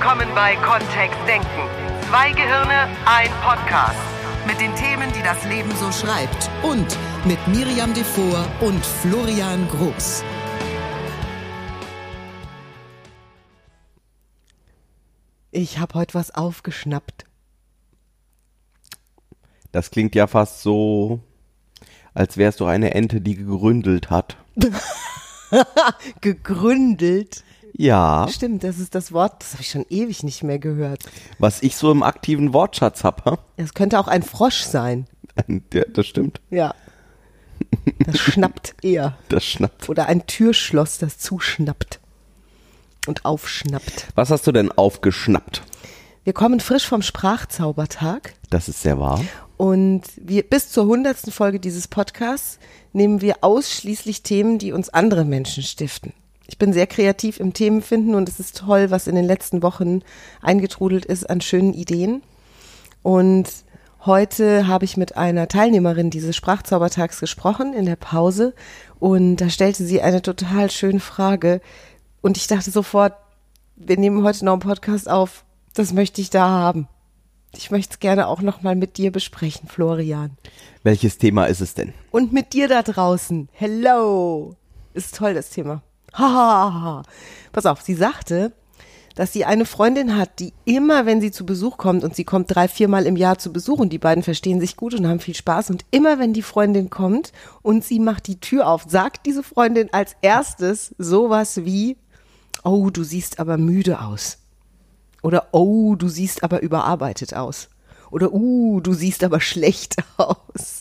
willkommen 0.00 0.34
bei 0.34 0.56
Kontext 0.56 1.18
Denken. 1.28 1.46
Zwei 2.08 2.32
Gehirne, 2.32 2.88
ein 3.04 3.30
Podcast. 3.42 4.00
Mit 4.46 4.58
den 4.58 4.74
Themen, 4.74 5.12
die 5.12 5.22
das 5.22 5.44
Leben 5.44 5.70
so 5.76 5.92
schreibt. 5.92 6.50
Und 6.62 6.96
mit 7.26 7.38
Miriam 7.48 7.92
Devor 7.92 8.46
und 8.62 8.82
Florian 8.82 9.68
Groß. 9.68 10.24
Ich 15.50 15.78
habe 15.78 15.92
heute 15.92 16.14
was 16.14 16.34
aufgeschnappt. 16.34 17.26
Das 19.70 19.90
klingt 19.90 20.14
ja 20.14 20.26
fast 20.26 20.62
so, 20.62 21.20
als 22.14 22.38
wärst 22.38 22.60
du 22.60 22.64
eine 22.64 22.94
Ente, 22.94 23.20
die 23.20 23.36
gegründelt 23.36 24.08
hat. 24.08 24.38
Gegründelt. 26.22 27.44
Ja, 27.80 28.28
Stimmt, 28.30 28.62
das 28.62 28.78
ist 28.78 28.94
das 28.94 29.10
Wort, 29.12 29.36
das 29.40 29.52
habe 29.54 29.62
ich 29.62 29.70
schon 29.70 29.86
ewig 29.88 30.22
nicht 30.22 30.42
mehr 30.42 30.58
gehört. 30.58 31.04
was 31.38 31.62
ich 31.62 31.76
so 31.76 31.90
im 31.90 32.02
aktiven 32.02 32.52
Wortschatz 32.52 33.04
habe. 33.04 33.38
Es 33.56 33.72
könnte 33.72 33.98
auch 33.98 34.06
ein 34.08 34.22
Frosch 34.22 34.62
sein. 34.62 35.06
Ja, 35.72 35.84
das 35.94 36.06
stimmt. 36.06 36.40
Ja. 36.50 36.74
Das 38.04 38.18
schnappt 38.18 38.74
eher. 38.82 39.16
Das 39.30 39.44
schnappt. 39.44 39.88
Oder 39.88 40.06
ein 40.06 40.26
Türschloss, 40.26 40.98
das 40.98 41.16
zuschnappt 41.18 42.00
und 43.06 43.24
aufschnappt. 43.24 44.08
Was 44.14 44.30
hast 44.30 44.46
du 44.46 44.52
denn 44.52 44.70
aufgeschnappt? 44.72 45.62
Wir 46.24 46.32
kommen 46.34 46.60
frisch 46.60 46.86
vom 46.86 47.00
Sprachzaubertag 47.00 48.34
Das 48.50 48.68
ist 48.68 48.82
sehr 48.82 48.98
wahr. 48.98 49.24
und 49.56 50.02
wir 50.16 50.42
bis 50.42 50.70
zur 50.70 50.84
hundertsten 50.86 51.32
Folge 51.32 51.60
dieses 51.60 51.88
Podcasts 51.88 52.58
nehmen 52.92 53.22
wir 53.22 53.36
ausschließlich 53.42 54.22
Themen, 54.22 54.58
die 54.58 54.72
uns 54.72 54.90
andere 54.90 55.24
Menschen 55.24 55.62
stiften. 55.62 56.12
Ich 56.50 56.58
bin 56.58 56.72
sehr 56.72 56.88
kreativ 56.88 57.38
im 57.38 57.52
Themenfinden 57.52 58.16
und 58.16 58.28
es 58.28 58.40
ist 58.40 58.56
toll, 58.56 58.90
was 58.90 59.06
in 59.06 59.14
den 59.14 59.24
letzten 59.24 59.62
Wochen 59.62 60.02
eingetrudelt 60.42 61.04
ist 61.04 61.30
an 61.30 61.40
schönen 61.40 61.72
Ideen. 61.74 62.22
Und 63.04 63.48
heute 64.04 64.66
habe 64.66 64.84
ich 64.84 64.96
mit 64.96 65.16
einer 65.16 65.46
Teilnehmerin 65.46 66.10
dieses 66.10 66.34
Sprachzaubertags 66.34 67.20
gesprochen 67.20 67.72
in 67.72 67.86
der 67.86 67.94
Pause 67.94 68.52
und 68.98 69.36
da 69.36 69.48
stellte 69.48 69.84
sie 69.84 70.02
eine 70.02 70.22
total 70.22 70.72
schöne 70.72 70.98
Frage 70.98 71.60
und 72.20 72.36
ich 72.36 72.48
dachte 72.48 72.72
sofort, 72.72 73.12
wir 73.76 73.96
nehmen 73.96 74.24
heute 74.24 74.44
noch 74.44 74.54
einen 74.54 74.60
Podcast 74.60 75.08
auf, 75.08 75.44
das 75.74 75.92
möchte 75.92 76.20
ich 76.20 76.30
da 76.30 76.48
haben. 76.48 76.88
Ich 77.54 77.70
möchte 77.70 77.92
es 77.92 78.00
gerne 78.00 78.26
auch 78.26 78.42
noch 78.42 78.62
mal 78.62 78.74
mit 78.74 78.96
dir 78.96 79.12
besprechen, 79.12 79.68
Florian. 79.68 80.36
Welches 80.82 81.16
Thema 81.16 81.44
ist 81.44 81.60
es 81.60 81.74
denn? 81.74 81.94
Und 82.10 82.32
mit 82.32 82.54
dir 82.54 82.66
da 82.66 82.82
draußen. 82.82 83.48
Hello. 83.52 84.56
Ist 84.94 85.14
toll, 85.14 85.34
das 85.34 85.50
Thema. 85.50 85.82
Ha, 86.14 86.18
ha, 86.18 86.72
ha, 86.72 86.82
ha. 86.82 87.02
Pass 87.52 87.66
auf, 87.66 87.80
sie 87.82 87.94
sagte, 87.94 88.52
dass 89.14 89.32
sie 89.32 89.44
eine 89.44 89.64
Freundin 89.64 90.16
hat, 90.16 90.38
die 90.38 90.52
immer, 90.64 91.04
wenn 91.04 91.20
sie 91.20 91.30
zu 91.30 91.44
Besuch 91.44 91.76
kommt, 91.76 92.04
und 92.04 92.14
sie 92.14 92.24
kommt 92.24 92.54
drei, 92.54 92.68
viermal 92.68 93.06
im 93.06 93.16
Jahr 93.16 93.38
zu 93.38 93.52
Besuch, 93.52 93.78
und 93.78 93.92
die 93.92 93.98
beiden 93.98 94.22
verstehen 94.22 94.60
sich 94.60 94.76
gut 94.76 94.94
und 94.94 95.06
haben 95.06 95.20
viel 95.20 95.34
Spaß, 95.34 95.70
und 95.70 95.84
immer, 95.90 96.18
wenn 96.18 96.32
die 96.32 96.42
Freundin 96.42 96.90
kommt 96.90 97.32
und 97.62 97.84
sie 97.84 97.98
macht 97.98 98.26
die 98.28 98.40
Tür 98.40 98.68
auf, 98.68 98.84
sagt 98.88 99.26
diese 99.26 99.42
Freundin 99.42 99.92
als 99.92 100.16
erstes 100.22 100.94
sowas 100.98 101.64
wie, 101.64 101.96
oh, 102.64 102.90
du 102.90 103.04
siehst 103.04 103.40
aber 103.40 103.58
müde 103.58 104.00
aus. 104.00 104.38
Oder, 105.22 105.48
oh, 105.52 105.96
du 105.96 106.08
siehst 106.08 106.42
aber 106.42 106.62
überarbeitet 106.62 107.34
aus. 107.34 107.68
Oder, 108.10 108.32
uh, 108.32 108.80
du 108.80 108.92
siehst 108.94 109.22
aber 109.22 109.40
schlecht 109.40 109.96
aus. 110.16 110.80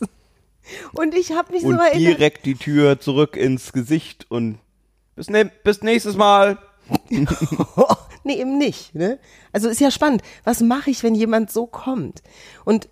Und 0.94 1.16
ich 1.16 1.31
habe 1.31 1.52
mich 1.52 1.63
Und 1.63 1.75
so 1.75 1.81
erinnert. 1.81 2.19
direkt 2.19 2.45
die 2.45 2.55
Tür 2.55 3.00
zurück 3.00 3.35
ins 3.35 3.73
Gesicht 3.73 4.27
und 4.30 4.59
bis, 5.20 5.30
ne 5.30 5.52
bis 5.66 5.81
nächstes 5.81 6.16
Mal. 6.16 6.58
nee, 8.23 8.39
eben 8.39 8.58
nicht. 8.58 8.95
Ne? 8.95 9.20
Also 9.52 9.67
ist 9.67 9.81
ja 9.81 9.92
spannend. 9.92 10.22
Was 10.45 10.62
mache 10.62 10.89
ich, 10.89 11.03
wenn 11.03 11.14
jemand 11.14 11.52
so 11.52 11.68
kommt? 11.68 12.24
Und 12.63 12.88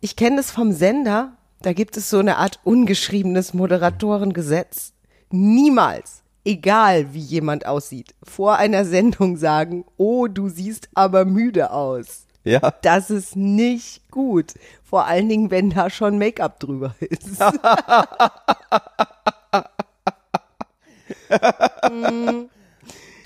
ich 0.00 0.16
kenne 0.16 0.38
das 0.38 0.50
vom 0.50 0.72
Sender. 0.72 1.36
Da 1.62 1.72
gibt 1.72 1.96
es 1.96 2.10
so 2.10 2.18
eine 2.18 2.38
Art 2.38 2.58
ungeschriebenes 2.64 3.54
Moderatorengesetz. 3.54 4.94
Niemals, 5.30 6.24
egal 6.44 7.14
wie 7.14 7.20
jemand 7.20 7.66
aussieht, 7.66 8.16
vor 8.24 8.56
einer 8.56 8.84
Sendung 8.84 9.36
sagen, 9.36 9.84
oh, 9.96 10.26
du 10.26 10.48
siehst 10.48 10.88
aber 10.94 11.24
müde 11.24 11.70
aus. 11.70 12.26
Ja. 12.42 12.72
Das 12.82 13.10
ist 13.10 13.36
nicht 13.36 14.10
gut. 14.10 14.54
Vor 14.82 15.06
allen 15.06 15.28
Dingen, 15.28 15.52
wenn 15.52 15.70
da 15.70 15.88
schon 15.88 16.18
Make-up 16.18 16.58
drüber 16.58 16.96
ist. 16.98 17.40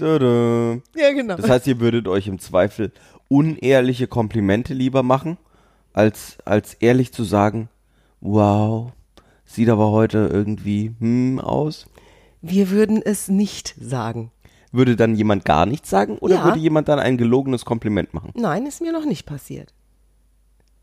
Ja, 0.00 1.12
genau. 1.12 1.36
Das 1.36 1.48
heißt, 1.48 1.66
ihr 1.66 1.81
würdet 1.81 2.06
euch 2.09 2.26
im 2.28 2.38
Zweifel 2.38 2.92
unehrliche 3.28 4.06
Komplimente 4.06 4.75
lieber 4.75 5.03
machen, 5.03 5.38
als, 5.92 6.38
als 6.44 6.75
ehrlich 6.75 7.12
zu 7.12 7.25
sagen, 7.25 7.69
wow, 8.20 8.92
sieht 9.44 9.69
aber 9.69 9.91
heute 9.91 10.31
irgendwie 10.32 10.94
hm 10.98 11.41
aus. 11.41 11.86
Wir 12.41 12.70
würden 12.70 13.03
es 13.03 13.28
nicht 13.28 13.75
sagen. 13.81 14.30
Würde 14.70 14.97
dann 14.97 15.15
jemand 15.15 15.44
gar 15.44 15.66
nichts 15.66 15.88
sagen 15.91 16.19
oder 16.19 16.36
Ja. 16.36 16.44
würde 16.44 16.59
jemand 16.59 16.88
dann 16.88 16.98
ein 16.98 17.16
gelogenes 17.16 17.65
Kompliment 17.65 18.12
machen? 18.15 18.32
Nein, 18.36 18.66
ist 18.66 18.80
mir 18.82 18.92
noch 18.92 19.06
nicht 19.06 19.25
passiert. 19.25 19.72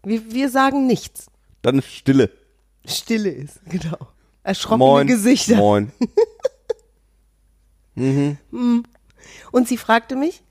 Wir, 0.03 0.33
wir 0.33 0.49
sagen 0.49 0.87
nichts. 0.87 1.27
Dann 1.61 1.79
ist 1.79 1.87
Stille. 1.87 2.31
Stille 2.85 3.29
ist, 3.29 3.59
genau. 3.69 3.97
Erschrockene 4.43 4.77
Moin. 4.85 5.07
Gesichter. 5.07 5.55
Moin. 5.55 5.91
Und 9.51 9.67
sie 9.67 9.77
fragte 9.77 10.15
mich, 10.15 10.43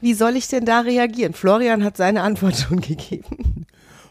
wie 0.00 0.14
soll 0.14 0.36
ich 0.36 0.48
denn 0.48 0.64
da 0.64 0.80
reagieren? 0.80 1.32
Florian 1.32 1.84
hat 1.84 1.96
seine 1.96 2.22
Antwort 2.22 2.56
schon 2.56 2.80
gegeben. 2.80 3.66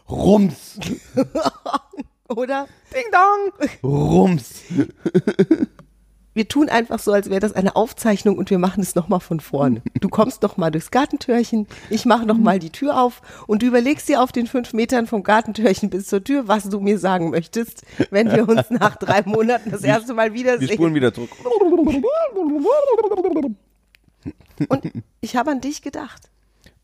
Rums. 0.08 0.78
Oder? 2.28 2.66
Ding 2.94 3.04
dong. 3.12 3.68
Rums. 3.82 4.62
Wir 6.34 6.48
tun 6.48 6.68
einfach 6.70 6.98
so, 6.98 7.12
als 7.12 7.28
wäre 7.28 7.40
das 7.40 7.52
eine 7.52 7.76
Aufzeichnung 7.76 8.38
und 8.38 8.48
wir 8.50 8.58
machen 8.58 8.82
es 8.82 8.94
nochmal 8.94 9.20
von 9.20 9.40
vorne. 9.40 9.82
Du 10.00 10.08
kommst 10.08 10.42
noch 10.42 10.56
mal 10.56 10.70
durchs 10.70 10.90
Gartentürchen, 10.90 11.66
ich 11.88 12.06
mache 12.06 12.26
noch 12.26 12.36
mal 12.38 12.58
die 12.58 12.70
Tür 12.70 13.00
auf 13.00 13.22
und 13.46 13.62
du 13.62 13.66
überlegst 13.66 14.08
dir 14.08 14.20
auf 14.22 14.32
den 14.32 14.46
fünf 14.46 14.72
Metern 14.72 15.06
vom 15.06 15.22
Gartentürchen 15.22 15.90
bis 15.90 16.06
zur 16.06 16.24
Tür, 16.24 16.48
was 16.48 16.68
du 16.68 16.80
mir 16.80 16.98
sagen 16.98 17.30
möchtest, 17.30 17.84
wenn 18.10 18.30
wir 18.32 18.48
uns 18.48 18.68
nach 18.70 18.96
drei 18.96 19.22
Monaten 19.22 19.70
das 19.70 19.82
erste 19.82 20.14
Mal 20.14 20.32
Wir 20.32 20.40
wiedersehen. 20.40 20.72
spulen 20.72 20.94
wieder 20.94 21.14
zurück. 21.14 21.30
Und 24.68 24.92
ich 25.20 25.36
habe 25.36 25.50
an 25.50 25.60
dich 25.60 25.82
gedacht. 25.82 26.28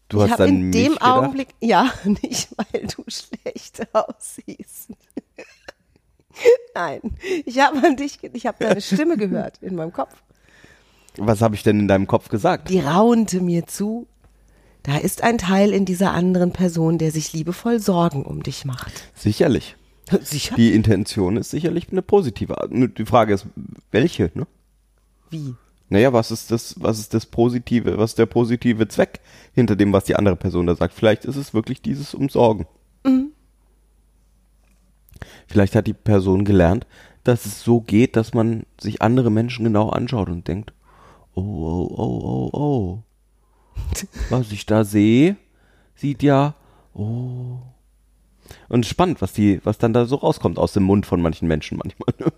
Du 0.09 0.19
ich 0.19 0.25
hast 0.25 0.31
habe 0.33 0.45
dann 0.45 0.55
in 0.55 0.73
dem 0.73 0.93
gedacht? 0.95 1.03
Augenblick, 1.11 1.49
ja, 1.61 1.93
nicht 2.05 2.49
weil 2.57 2.87
du 2.87 3.05
schlecht 3.09 3.87
aussiehst. 3.95 4.91
Nein, 6.75 7.01
ich 7.45 7.61
habe 7.61 7.79
an 7.87 7.97
dich, 7.97 8.19
ich 8.33 8.47
habe 8.47 8.57
deine 8.61 8.81
Stimme 8.81 9.17
gehört 9.17 9.59
in 9.61 9.75
meinem 9.75 9.93
Kopf. 9.93 10.15
Was 11.17 11.43
habe 11.43 11.55
ich 11.55 11.63
denn 11.63 11.81
in 11.81 11.89
deinem 11.89 12.07
Kopf 12.07 12.29
gesagt? 12.29 12.71
Die 12.71 12.81
raunte 12.81 13.41
mir 13.41 13.67
zu. 13.67 14.07
Da 14.85 14.97
ist 14.97 15.23
ein 15.23 15.39
Teil 15.39 15.73
in 15.73 15.85
dieser 15.85 16.13
anderen 16.13 16.53
Person, 16.53 16.99
der 16.99 17.11
sich 17.11 17.33
liebevoll 17.33 17.81
Sorgen 17.81 18.25
um 18.25 18.43
dich 18.43 18.65
macht. 18.65 18.93
Sicherlich. 19.15 19.77
Sicher? 20.23 20.55
Die 20.57 20.73
Intention 20.73 21.37
ist 21.37 21.51
sicherlich 21.51 21.91
eine 21.91 22.03
positive. 22.03 22.57
Die 22.71 23.05
Frage 23.05 23.35
ist, 23.35 23.47
welche, 23.91 24.31
ne? 24.35 24.47
Wie? 25.29 25.55
Naja, 25.91 26.13
was 26.13 26.31
ist 26.31 26.51
das, 26.51 26.77
was 26.79 26.99
ist 26.99 27.15
das 27.15 27.27
Positive, 27.27 27.99
was 27.99 28.13
ist 28.13 28.19
der 28.19 28.27
positive 28.27 28.89
Zweck 28.89 29.21
hinter 29.55 29.77
dem, 29.77 29.93
was 29.93 30.05
die 30.05 30.17
andere 30.17 30.37
Person 30.37 30.67
da 30.67 30.75
sagt? 30.75 30.95
Vielleicht 30.95 31.25
ist 31.25 31.37
es 31.37 31.55
wirklich 31.55 31.83
dieses 31.83 32.15
Umsorgen. 32.15 32.67
Vielleicht 35.47 35.75
hat 35.75 35.87
die 35.87 35.95
Person 35.95 36.45
gelernt, 36.45 36.87
dass 37.25 37.47
es 37.47 37.63
so 37.63 37.81
geht, 37.81 38.17
dass 38.17 38.35
man 38.35 38.65
sich 38.81 39.03
andere 39.03 39.31
Menschen 39.31 39.65
genau 39.65 39.91
anschaut 39.91 40.29
und 40.29 40.49
denkt, 40.49 40.73
oh, 41.35 41.43
oh, 41.43 41.89
oh, 41.97 42.51
oh, 42.53 42.59
oh. 42.59 42.99
Was 44.31 44.51
ich 44.51 44.67
da 44.67 44.85
sehe, 44.85 45.37
sieht 45.95 46.23
ja, 46.23 46.55
oh. 46.95 47.59
Und 48.69 48.87
spannend, 48.87 49.21
was 49.21 49.35
die, 49.35 49.61
was 49.65 49.77
dann 49.79 49.93
da 49.93 50.07
so 50.07 50.17
rauskommt 50.17 50.59
aus 50.59 50.73
dem 50.73 50.85
Mund 50.85 51.05
von 51.05 51.21
manchen 51.21 51.49
Menschen 51.49 51.79
manchmal. 51.79 52.15
Ne? 52.19 52.33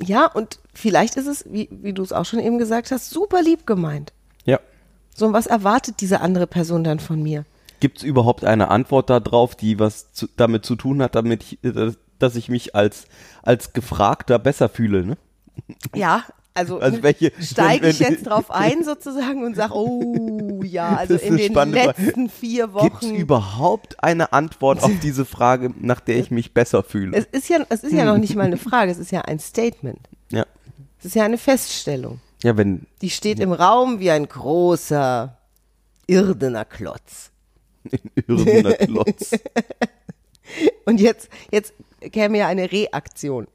Ja, 0.00 0.26
und 0.26 0.60
vielleicht 0.72 1.16
ist 1.16 1.26
es, 1.26 1.44
wie, 1.52 1.68
wie 1.70 1.92
du 1.92 2.02
es 2.02 2.12
auch 2.12 2.24
schon 2.24 2.38
eben 2.38 2.58
gesagt 2.58 2.92
hast, 2.92 3.10
super 3.10 3.42
lieb 3.42 3.66
gemeint. 3.66 4.12
Ja. 4.44 4.60
So, 5.14 5.26
und 5.26 5.32
was 5.32 5.46
erwartet 5.46 6.00
diese 6.00 6.20
andere 6.20 6.46
Person 6.46 6.84
dann 6.84 7.00
von 7.00 7.22
mir? 7.22 7.44
Gibt 7.80 7.98
es 7.98 8.04
überhaupt 8.04 8.44
eine 8.44 8.70
Antwort 8.70 9.10
darauf, 9.10 9.56
die 9.56 9.78
was 9.78 10.12
zu, 10.12 10.28
damit 10.36 10.64
zu 10.64 10.76
tun 10.76 11.02
hat, 11.02 11.14
damit 11.14 11.42
ich, 11.42 11.64
äh, 11.64 11.92
dass 12.18 12.36
ich 12.36 12.48
mich 12.48 12.74
als, 12.74 13.06
als 13.42 13.72
Gefragter 13.72 14.38
besser 14.38 14.68
fühle? 14.68 15.04
Ne? 15.04 15.16
Ja, 15.94 16.24
also, 16.54 16.78
Also 16.80 17.02
welche- 17.02 17.32
steige 17.40 17.88
ich 17.88 18.00
jetzt 18.00 18.26
drauf 18.26 18.50
ein 18.50 18.82
sozusagen 18.84 19.44
und 19.44 19.54
sage, 19.54 19.74
oh 19.74 20.60
ja, 20.64 20.96
also 20.96 21.14
in 21.14 21.36
den 21.36 21.52
Frage. 21.54 21.70
letzten 21.70 22.28
vier 22.28 22.66
Gibt 22.68 23.02
es 23.02 23.08
Wochen. 23.08 23.14
überhaupt 23.14 24.02
eine 24.02 24.32
Antwort 24.32 24.82
auf 24.82 24.90
diese 25.02 25.24
Frage, 25.24 25.72
nach 25.78 26.00
der 26.00 26.16
ich 26.18 26.30
mich 26.32 26.54
besser 26.54 26.82
fühle? 26.82 27.16
Es 27.16 27.26
ist 27.26 27.48
ja, 27.48 27.64
es 27.68 27.84
ist 27.84 27.92
ja 27.92 28.04
noch 28.04 28.18
nicht 28.18 28.34
mal 28.34 28.46
eine 28.46 28.56
Frage, 28.56 28.90
es 28.90 28.98
ist 28.98 29.12
ja 29.12 29.20
ein 29.22 29.38
Statement. 29.38 30.00
ja. 30.30 30.44
Es 30.98 31.04
ist 31.04 31.14
ja 31.14 31.22
eine 31.24 31.38
Feststellung. 31.38 32.18
Ja, 32.42 32.56
wenn, 32.56 32.86
Die 33.02 33.10
steht 33.10 33.38
im 33.38 33.52
Raum 33.52 34.00
wie 34.00 34.10
ein 34.10 34.26
großer 34.26 35.36
irdener 36.08 36.64
Klotz. 36.64 37.30
Irdener 38.26 38.72
Klotz. 38.74 39.30
Und 40.84 41.00
jetzt, 41.00 41.28
jetzt 41.50 41.74
käme 42.12 42.38
ja 42.38 42.46
eine 42.48 42.70
Reaktion. 42.70 43.46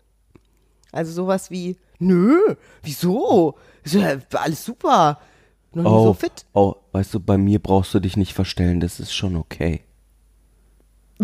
Also 0.92 1.12
sowas 1.12 1.50
wie, 1.50 1.78
nö, 2.00 2.56
wieso? 2.84 3.56
Ist 3.84 3.96
ja 3.96 4.18
alles 4.34 4.64
super. 4.64 5.20
Noch 5.74 5.84
nie 5.84 5.90
Oh, 5.90 6.04
so 6.06 6.14
fit. 6.14 6.46
oh, 6.54 6.76
weißt 6.92 7.16
du, 7.16 7.20
bei 7.20 7.38
mir 7.38 7.60
brauchst 7.60 7.94
du 7.94 8.00
dich 8.00 8.16
nicht 8.16 8.34
verstellen, 8.34 8.80
das 8.80 9.00
ist 9.00 9.14
schon 9.14 9.36
okay. 9.36 9.82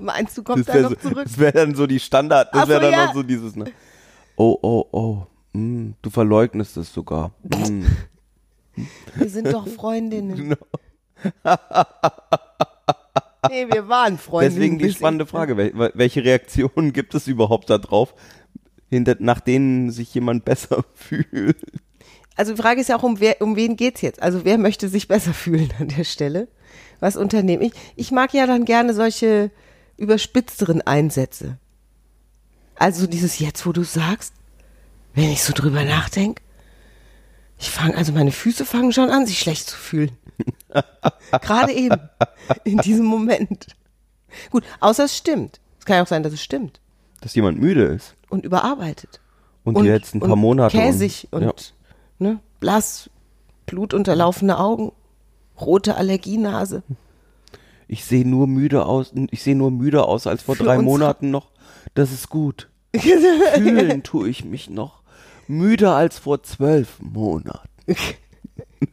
Meinst 0.00 0.36
du, 0.36 0.42
kommt 0.42 0.60
Das 0.60 0.66
da 0.66 0.74
wäre 0.74 0.82
noch 0.90 1.00
so, 1.00 1.08
zurück? 1.10 1.24
das 1.24 1.38
wär 1.38 1.52
dann 1.52 1.74
so 1.74 1.86
die 1.86 2.00
Standard, 2.00 2.52
das 2.52 2.68
wäre 2.68 2.80
so, 2.80 2.90
dann 2.90 2.92
ja. 2.98 3.06
noch 3.06 3.14
so 3.14 3.22
dieses, 3.22 3.54
ne? 3.54 3.66
Oh, 4.36 4.58
oh, 4.62 4.84
oh, 4.90 5.26
mm, 5.52 5.92
du 6.02 6.10
verleugnest 6.10 6.76
es 6.76 6.92
sogar. 6.92 7.32
Mm. 7.44 7.84
Wir 9.14 9.28
sind 9.28 9.52
doch 9.52 9.68
Freundinnen. 9.68 10.36
Genau. 10.36 10.56
Nee, 13.50 13.66
wir 13.72 13.88
waren 13.88 14.18
Freundinnen. 14.18 14.54
Deswegen 14.54 14.78
die 14.78 14.92
spannende 14.92 15.26
Frage, 15.26 15.56
wel 15.56 15.90
welche 15.94 16.24
Reaktionen 16.24 16.92
gibt 16.92 17.14
es 17.14 17.26
überhaupt 17.26 17.70
da 17.70 17.78
drauf, 17.78 18.14
nach 18.90 19.40
denen 19.40 19.90
sich 19.90 20.14
jemand 20.14 20.44
besser 20.44 20.84
fühlt? 20.94 21.58
Also 22.36 22.54
die 22.54 22.62
Frage 22.62 22.80
ist 22.80 22.88
ja 22.88 22.96
auch, 22.96 23.02
um, 23.02 23.20
wer, 23.20 23.40
um 23.42 23.56
wen 23.56 23.76
geht's 23.76 24.00
jetzt? 24.00 24.22
Also 24.22 24.44
wer 24.44 24.58
möchte 24.58 24.88
sich 24.88 25.08
besser 25.08 25.34
fühlen 25.34 25.72
an 25.78 25.88
der 25.88 26.04
Stelle? 26.04 26.48
Was 27.00 27.16
unternehme 27.16 27.64
ich? 27.64 27.72
Ich 27.96 28.12
mag 28.12 28.32
ja 28.32 28.46
dann 28.46 28.64
gerne 28.64 28.94
solche 28.94 29.50
überspitzteren 29.96 30.80
Einsätze. 30.82 31.58
Also 32.76 33.06
dieses 33.06 33.38
jetzt, 33.40 33.66
wo 33.66 33.72
du 33.72 33.82
sagst, 33.82 34.34
wenn 35.14 35.30
ich 35.30 35.42
so 35.42 35.52
drüber 35.52 35.84
nachdenke, 35.84 36.42
ich 37.62 37.70
fange, 37.70 37.96
also 37.96 38.12
meine 38.12 38.32
Füße 38.32 38.64
fangen 38.64 38.92
schon 38.92 39.08
an, 39.08 39.24
sich 39.24 39.38
schlecht 39.38 39.70
zu 39.70 39.76
fühlen. 39.76 40.10
Gerade 41.30 41.72
eben, 41.72 41.96
in 42.64 42.78
diesem 42.78 43.06
Moment. 43.06 43.68
Gut, 44.50 44.64
außer 44.80 45.04
es 45.04 45.16
stimmt. 45.16 45.60
Es 45.78 45.84
kann 45.84 45.96
ja 45.96 46.02
auch 46.02 46.08
sein, 46.08 46.24
dass 46.24 46.32
es 46.32 46.42
stimmt. 46.42 46.80
Dass 47.20 47.36
jemand 47.36 47.60
müde 47.60 47.84
ist. 47.84 48.16
Und 48.30 48.44
überarbeitet. 48.44 49.20
Und, 49.62 49.78
die 49.78 49.86
letzten 49.86 50.18
paar 50.18 50.34
Monate. 50.34 50.76
Käsig 50.76 51.28
und, 51.30 51.42
ja. 51.42 51.52
ne, 52.18 52.40
blass, 52.58 53.08
blutunterlaufene 53.66 54.58
Augen, 54.58 54.90
rote 55.60 55.94
Allergienase. 55.94 56.82
Ich 57.86 58.04
sehe 58.04 58.26
nur 58.26 58.48
müde 58.48 58.86
aus, 58.86 59.12
ich 59.30 59.40
sehe 59.44 59.54
nur 59.54 59.70
müde 59.70 60.04
aus 60.04 60.26
als 60.26 60.42
vor 60.42 60.56
Für 60.56 60.64
drei 60.64 60.78
Monaten 60.78 61.30
noch. 61.30 61.52
Das 61.94 62.10
ist 62.10 62.28
gut. 62.28 62.70
Fühlen 62.96 64.02
tue 64.02 64.28
ich 64.28 64.44
mich 64.44 64.68
noch 64.68 65.01
müder 65.52 65.94
als 65.94 66.18
vor 66.18 66.42
zwölf 66.42 67.00
Monaten. 67.00 67.68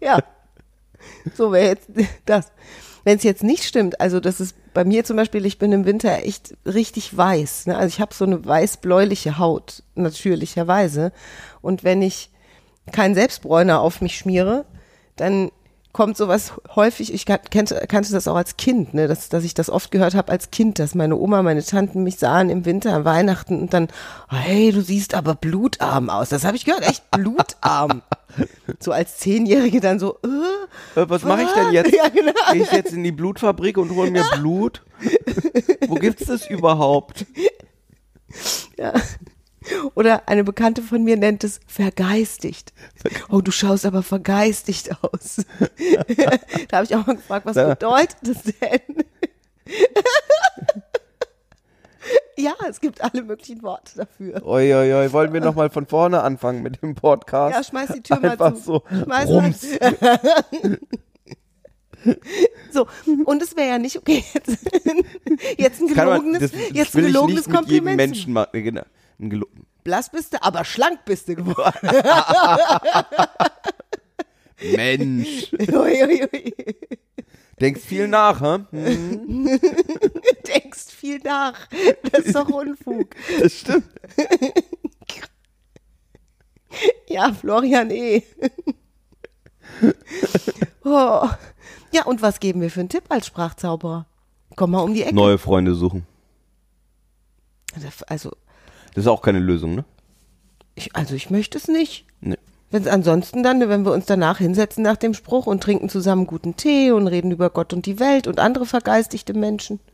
ja. 0.02 0.20
So 1.36 1.52
wäre 1.52 1.68
jetzt 1.68 1.90
das. 2.26 2.52
Wenn 3.04 3.18
es 3.18 3.24
jetzt 3.24 3.44
nicht 3.44 3.64
stimmt, 3.64 4.02
also 4.02 4.20
das 4.20 4.42
ist 4.42 4.56
bei 4.74 4.84
mir 4.84 5.04
zum 5.04 5.16
Beispiel, 5.16 5.46
ich 5.46 5.58
bin 5.58 5.72
im 5.72 5.86
Winter 5.86 6.24
echt 6.24 6.56
richtig 6.66 7.16
weiß. 7.16 7.68
Ne? 7.68 7.78
Also 7.78 7.88
ich 7.88 8.02
habe 8.02 8.14
so 8.14 8.26
eine 8.26 8.46
weiß-bläuliche 8.46 9.38
Haut, 9.38 9.84
natürlicherweise. 9.96 11.12
Und 11.62 11.84
wenn 11.84 12.02
ich 12.02 12.30
keinen 12.92 13.16
Selbstbräuner 13.16 13.80
auf 13.80 14.02
mich 14.02 14.18
schmiere, 14.18 14.66
dann 15.16 15.52
kommt 15.91 16.18
sowas 16.18 16.53
häufig, 16.75 17.13
ich 17.13 17.25
kan- 17.25 17.39
kannte, 17.50 17.83
kannte 17.88 18.12
das 18.12 18.27
auch 18.27 18.36
als 18.36 18.57
Kind, 18.57 18.94
ne, 18.94 19.07
dass, 19.07 19.30
dass 19.30 19.44
ich 19.44 19.53
das 19.56 19.69
oft 19.69 19.89
gehört 19.91 20.13
habe 20.13 20.31
als 20.31 20.51
Kind, 20.51 20.77
dass 20.80 20.94
meine 20.95 21.15
Oma, 21.18 21.41
meine 21.41 21.63
Tanten 21.63 22.03
mich 22.03 22.18
sahen 22.19 22.50
im 22.50 22.63
Winter, 22.65 22.94
an 22.94 23.06
Weihnachten 23.06 23.59
und 23.59 23.74
dann, 23.74 23.88
hey, 24.30 24.71
du 24.71 24.81
siehst 24.81 25.15
aber 25.15 25.33
blutarm 25.36 26.09
aus. 26.09 26.30
Das 26.30 26.45
habe 26.45 26.56
ich 26.57 26.65
gehört, 26.65 26.88
echt 26.88 27.09
blutarm. 27.12 28.03
so 28.80 28.91
als 28.91 29.18
Zehnjährige 29.18 29.80
dann 29.81 30.00
so, 30.00 30.19
äh, 30.24 31.00
Äh, 31.01 31.09
Was 31.09 31.24
mache 31.24 31.41
ich 31.41 31.50
denn 31.51 31.71
jetzt? 31.74 31.91
Ja, 31.95 32.07
genau. 32.09 32.31
Gehe 32.53 32.62
ich 32.63 32.71
jetzt 32.71 32.94
in 32.94 33.03
die 33.03 33.12
Blutfabrik 33.12 33.77
und 33.77 33.89
hole 33.95 34.12
mir 34.12 34.24
Blut? 34.36 34.83
Wo 35.88 35.95
gibt's 35.95 36.25
das 36.27 36.47
überhaupt? 36.50 37.25
Ja. 38.77 38.94
Oder 39.95 40.27
eine 40.27 40.44
Bekannte 40.44 40.81
von 40.81 41.04
mir 41.04 41.18
nennt 41.18 41.44
es 41.44 41.60
vergeistigt. 41.68 42.74
Oh, 43.30 43.42
du 43.42 43.51
schaust 43.51 43.86
aber 43.86 44.04
vergeistigt 44.04 44.92
aus. 45.01 45.38
da 46.69 46.77
habe 46.77 46.86
ich 46.86 46.95
auch 46.95 47.06
mal 47.06 47.16
gefragt, 47.16 47.45
was 47.45 47.56
bedeutet 47.56 48.18
das 48.21 48.44
denn? 48.44 49.04
ja, 52.38 52.54
es 52.69 52.80
gibt 52.80 53.01
alle 53.01 53.24
möglichen 53.24 53.62
Worte 53.62 53.98
dafür. 53.98 54.45
Oi, 54.45 54.74
oi, 54.74 54.94
oi, 54.94 55.12
wollen 55.12 55.33
wir 55.33 55.42
nochmal 55.42 55.69
von 55.69 55.86
vorne 55.86 56.22
anfangen 56.24 56.63
mit 56.63 56.81
dem 56.81 56.95
Podcast? 56.95 57.56
Ja, 57.56 57.63
schmeiß 57.63 57.89
die 57.95 58.01
Tür 58.01 58.19
mal 58.19 58.31
Einfach 58.31 58.54
zu. 58.56 58.62
so. 58.62 58.83
Schmeiß 59.04 59.30
Rums. 59.30 59.68
So, 62.72 62.88
und 63.25 63.42
es 63.42 63.57
wäre 63.57 63.68
ja 63.68 63.77
nicht 63.77 63.98
okay, 63.98 64.24
jetzt, 64.33 64.57
jetzt 65.57 65.81
ein 65.81 65.88
man- 65.88 65.95
gelogenes, 65.95 66.39
das, 66.39 66.51
das 66.51 66.62
jetzt 66.72 66.95
ein 66.95 67.04
gelogenes 67.04 67.48
nicht 67.48 67.48
mit 67.48 67.48
jedem 67.48 67.56
Kompliment. 67.56 67.98
Menschen 67.98 68.33
machen. 68.33 68.63
Genau. 68.63 68.83
Ein 69.19 69.44
Blass 69.83 70.10
bist 70.10 70.33
du, 70.33 70.44
aber 70.44 70.63
schlank 70.66 71.06
bist 71.06 71.27
du 71.27 71.36
geworden. 71.36 71.89
Mensch. 74.75 75.51
Ui, 75.54 76.04
ui, 76.04 76.24
ui. 76.33 76.54
Denkst 77.60 77.81
viel 77.81 78.07
nach, 78.07 78.42
hä? 78.42 78.60
Hm, 78.71 79.45
denkst 80.48 80.88
viel 80.88 81.19
nach. 81.19 81.68
Das 82.12 82.25
ist 82.25 82.36
doch 82.36 82.48
Unfug. 82.50 83.16
das 83.42 83.54
stimmt. 83.54 83.86
Ja, 87.07 87.33
Florian 87.33 87.92
E. 87.92 88.24
oh. 90.83 91.27
Ja, 91.92 92.06
und 92.06 92.22
was 92.22 92.39
geben 92.39 92.62
wir 92.62 92.69
für 92.69 92.81
einen 92.81 92.89
Tipp 92.89 93.06
als 93.10 93.27
Sprachzauberer? 93.27 94.06
Komm 94.56 94.72
mal 94.72 94.81
um 94.81 94.94
die 94.94 95.04
Ecke. 95.04 95.15
Neue 95.15 95.38
Freunde 95.38 95.74
suchen. 95.74 96.06
Also, 98.07 98.31
Das 98.94 99.06
ist 99.06 99.07
auch 99.07 99.21
keine 99.21 99.39
Lösung, 99.39 99.75
ne? 99.75 99.86
ich, 100.80 100.95
also 100.95 101.15
ich 101.15 101.30
möchte 101.30 101.57
es 101.57 101.68
nicht. 101.68 102.06
Nee. 102.21 102.38
Wenn 102.71 102.83
es 102.83 102.88
ansonsten 102.88 103.44
dann, 103.44 103.68
wenn 103.68 103.83
wir 103.83 103.91
uns 103.91 104.06
danach 104.06 104.38
hinsetzen 104.38 104.83
nach 104.83 104.97
dem 104.97 105.13
Spruch 105.13 105.47
und 105.47 105.62
trinken 105.62 105.89
zusammen 105.89 106.27
guten 106.27 106.56
Tee 106.56 106.91
und 106.91 107.07
reden 107.07 107.31
über 107.31 107.50
Gott 107.50 107.74
und 107.74 107.86
die 107.86 108.00
Welt 108.00 108.27
und 108.27 108.39
andere 108.39 108.65
vergeistigte 108.65 109.33
Menschen. 109.33 109.80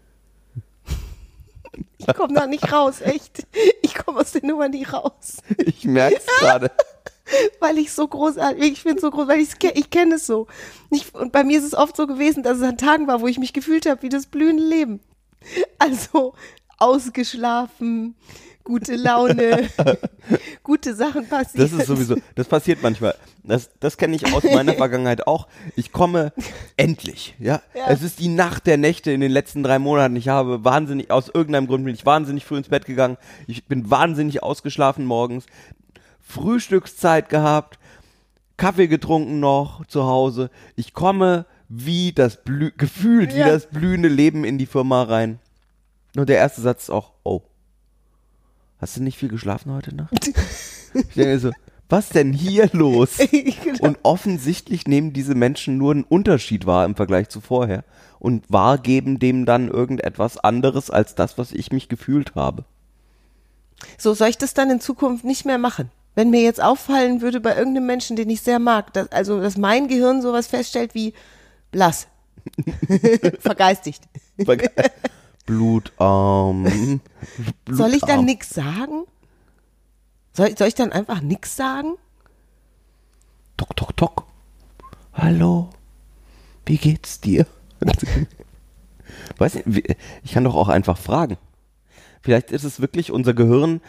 Ich 1.97 2.07
komme 2.15 2.33
da 2.33 2.47
nicht 2.47 2.71
raus, 2.71 3.01
echt. 3.01 3.47
Ich 3.81 3.95
komme 3.95 4.19
aus 4.21 4.31
der 4.31 4.45
Nummer 4.45 4.69
nicht 4.69 4.93
raus. 4.93 5.37
Ich 5.57 5.83
merk's 5.83 6.25
gerade. 6.39 6.71
weil 7.59 7.77
ich 7.77 7.91
so 7.91 8.07
großartig, 8.07 8.63
ich 8.63 8.81
finde 8.81 9.01
so 9.01 9.11
groß, 9.11 9.27
weil 9.27 9.39
ich's 9.39 9.59
ke 9.59 9.71
ich 9.75 9.89
kenne 9.89 10.15
es 10.15 10.25
so. 10.25 10.47
Ich, 10.89 11.13
und 11.13 11.33
bei 11.33 11.43
mir 11.43 11.57
ist 11.57 11.65
es 11.65 11.73
oft 11.73 11.97
so 11.97 12.07
gewesen, 12.07 12.43
dass 12.43 12.57
es 12.57 12.63
an 12.63 12.77
Tagen 12.77 13.07
war, 13.07 13.19
wo 13.19 13.27
ich 13.27 13.39
mich 13.39 13.51
gefühlt 13.51 13.87
habe 13.87 14.03
wie 14.03 14.09
das 14.09 14.27
blühende 14.27 14.63
Leben. 14.63 15.01
Also 15.79 16.33
ausgeschlafen, 16.77 18.15
gute 18.65 18.95
Laune, 18.95 19.69
gute 20.63 20.93
Sachen 20.93 21.25
passieren. 21.29 21.69
Das 21.69 21.79
ist 21.79 21.87
sowieso, 21.87 22.17
das 22.35 22.47
passiert 22.47 22.83
manchmal. 22.83 23.15
Das, 23.43 23.69
das 23.79 23.95
kenne 23.95 24.15
ich 24.17 24.33
aus 24.33 24.43
meiner 24.43 24.73
Vergangenheit 24.83 25.27
auch. 25.27 25.47
Ich 25.77 25.93
komme 25.93 26.33
endlich, 26.75 27.35
ja? 27.39 27.61
Ja. 27.73 27.85
Es 27.87 28.01
ist 28.01 28.19
die 28.19 28.27
Nacht 28.27 28.67
der 28.67 28.77
Nächte 28.77 29.11
in 29.11 29.21
den 29.21 29.31
letzten 29.31 29.63
drei 29.63 29.79
Monaten. 29.79 30.15
Ich 30.17 30.27
habe 30.27 30.65
wahnsinnig, 30.65 31.11
aus 31.11 31.29
irgendeinem 31.33 31.67
Grund 31.67 31.85
bin 31.85 31.93
ich 31.93 32.05
wahnsinnig 32.05 32.43
früh 32.43 32.57
ins 32.57 32.69
Bett 32.69 32.85
gegangen. 32.85 33.17
Ich 33.47 33.65
bin 33.65 33.89
wahnsinnig 33.89 34.43
ausgeschlafen 34.43 35.05
morgens. 35.05 35.45
Frühstückszeit 36.19 37.29
gehabt. 37.29 37.79
Kaffee 38.57 38.87
getrunken 38.87 39.39
noch 39.39 39.85
zu 39.85 40.05
Hause. 40.05 40.49
Ich 40.75 40.93
komme 40.93 41.45
wie 41.69 42.13
das 42.13 42.43
Blü 42.43 42.71
gefühlt 42.75 43.33
wie 43.33 43.39
Ja. 43.39 43.47
das 43.49 43.67
blühende 43.67 44.09
Leben 44.09 44.43
in 44.43 44.57
die 44.57 44.65
Firma 44.65 45.03
rein. 45.03 45.39
Und 46.17 46.29
der 46.29 46.37
erste 46.37 46.61
Satz 46.61 46.83
ist 46.83 46.89
auch, 46.89 47.13
oh. 47.23 47.41
Hast 48.79 48.97
du 48.97 49.03
nicht 49.03 49.17
viel 49.17 49.29
geschlafen 49.29 49.71
heute 49.71 49.95
Nacht? 49.95 50.13
Ich 50.93 51.15
denke 51.15 51.39
so, 51.39 51.51
was 51.89 52.09
denn 52.09 52.33
hier 52.33 52.69
los? 52.73 53.17
Genau. 53.63 53.87
Und 53.87 53.97
offensichtlich 54.03 54.87
nehmen 54.87 55.13
diese 55.13 55.35
Menschen 55.35 55.77
nur 55.77 55.91
einen 55.91 56.03
Unterschied 56.03 56.65
wahr 56.65 56.85
im 56.85 56.95
Vergleich 56.95 57.29
zu 57.29 57.41
vorher 57.41 57.83
und 58.19 58.43
wahrgeben 58.49 59.19
dem 59.19 59.45
dann 59.45 59.67
irgendetwas 59.69 60.37
anderes 60.37 60.89
als 60.89 61.15
das, 61.15 61.37
was 61.37 61.51
ich 61.51 61.71
mich 61.71 61.89
gefühlt 61.89 62.35
habe. 62.35 62.65
So 63.97 64.13
soll 64.13 64.29
ich 64.29 64.37
das 64.37 64.53
dann 64.53 64.69
in 64.69 64.79
Zukunft 64.79 65.25
nicht 65.25 65.45
mehr 65.45 65.57
machen? 65.57 65.89
Wenn 66.15 66.29
mir 66.29 66.41
jetzt 66.41 66.61
auffallen 66.61 67.21
würde 67.21 67.41
bei 67.41 67.55
irgendeinem 67.55 67.87
Menschen, 67.87 68.15
den 68.15 68.29
ich 68.29 68.41
sehr 68.41 68.59
mag, 68.59 68.93
dass, 68.93 69.11
also 69.11 69.41
dass 69.41 69.57
mein 69.57 69.87
Gehirn 69.87 70.21
sowas 70.21 70.47
feststellt 70.47 70.95
wie 70.95 71.13
blass, 71.71 72.07
vergeistigt. 73.39 74.03
Blutarm. 75.45 76.65
Soll 77.69 77.93
ich 77.93 78.01
dann 78.01 78.25
Blutarm. 78.25 78.25
nix 78.25 78.49
sagen? 78.49 79.03
Soll, 80.33 80.57
soll 80.57 80.67
ich 80.67 80.75
dann 80.75 80.91
einfach 80.91 81.21
nix 81.21 81.55
sagen? 81.55 81.93
Tok, 83.57 83.75
tok, 83.75 83.95
tok. 83.95 84.23
Hallo. 85.13 85.69
Wie 86.65 86.77
geht's 86.77 87.21
dir? 87.21 87.45
Weiß 89.37 89.55
nicht, 89.55 89.95
ich 90.23 90.31
kann 90.33 90.43
doch 90.43 90.55
auch 90.55 90.67
einfach 90.67 90.97
fragen. 90.97 91.37
Vielleicht 92.21 92.51
ist 92.51 92.63
es 92.63 92.81
wirklich 92.81 93.11
unser 93.11 93.33
Gehirn 93.33 93.81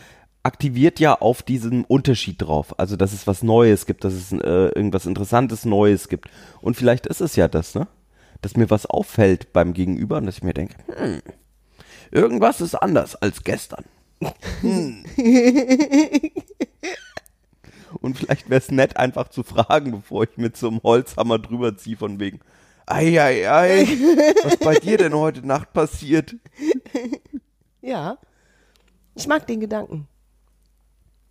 aktiviert 0.42 1.00
ja 1.00 1.20
auf 1.20 1.42
diesen 1.42 1.84
Unterschied 1.84 2.40
drauf. 2.40 2.78
Also, 2.78 2.94
dass 2.96 3.12
es 3.12 3.26
was 3.26 3.42
Neues 3.42 3.86
gibt, 3.86 4.04
dass 4.04 4.12
es 4.12 4.30
äh, 4.30 4.36
irgendwas 4.68 5.06
Interessantes 5.06 5.64
Neues 5.64 6.08
gibt. 6.08 6.28
Und 6.60 6.76
vielleicht 6.76 7.06
ist 7.06 7.20
es 7.20 7.34
ja 7.34 7.48
das, 7.48 7.74
ne? 7.74 7.88
Dass 8.42 8.56
mir 8.56 8.70
was 8.70 8.86
auffällt 8.86 9.52
beim 9.52 9.72
Gegenüber 9.72 10.18
und 10.18 10.26
dass 10.26 10.36
ich 10.36 10.42
mir 10.44 10.54
denke, 10.54 10.76
hm, 10.94 11.22
irgendwas 12.10 12.60
ist 12.60 12.74
anders 12.74 13.16
als 13.16 13.44
gestern. 13.44 13.84
Hm. 14.62 15.04
und 18.00 18.18
vielleicht 18.18 18.48
wäre 18.48 18.60
es 18.60 18.70
nett, 18.70 18.96
einfach 18.96 19.28
zu 19.28 19.42
fragen, 19.42 19.90
bevor 19.92 20.24
ich 20.24 20.36
mit 20.36 20.56
so 20.56 20.68
einem 20.68 20.82
Holzhammer 20.82 21.38
drüber 21.38 21.76
ziehe, 21.76 21.96
von 21.96 22.18
wegen, 22.18 22.40
ei, 22.86 23.20
ei, 23.20 23.50
ei, 23.50 23.86
was 24.44 24.56
bei 24.58 24.76
dir 24.76 24.98
denn 24.98 25.14
heute 25.14 25.46
Nacht 25.46 25.72
passiert? 25.72 26.36
Ja. 27.82 28.18
Ich 29.14 29.26
mag 29.26 29.46
den 29.46 29.60
Gedanken. 29.60 30.08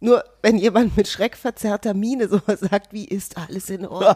Nur 0.05 0.23
wenn 0.43 0.59
jemand 0.59 0.95
mit 0.95 1.07
schreckverzerrter 1.07 1.95
Miene 1.95 2.27
sowas 2.29 2.59
sagt, 2.59 2.93
wie 2.93 3.05
ist 3.05 3.37
alles 3.37 3.71
in 3.71 3.87
Ordnung? 3.87 4.15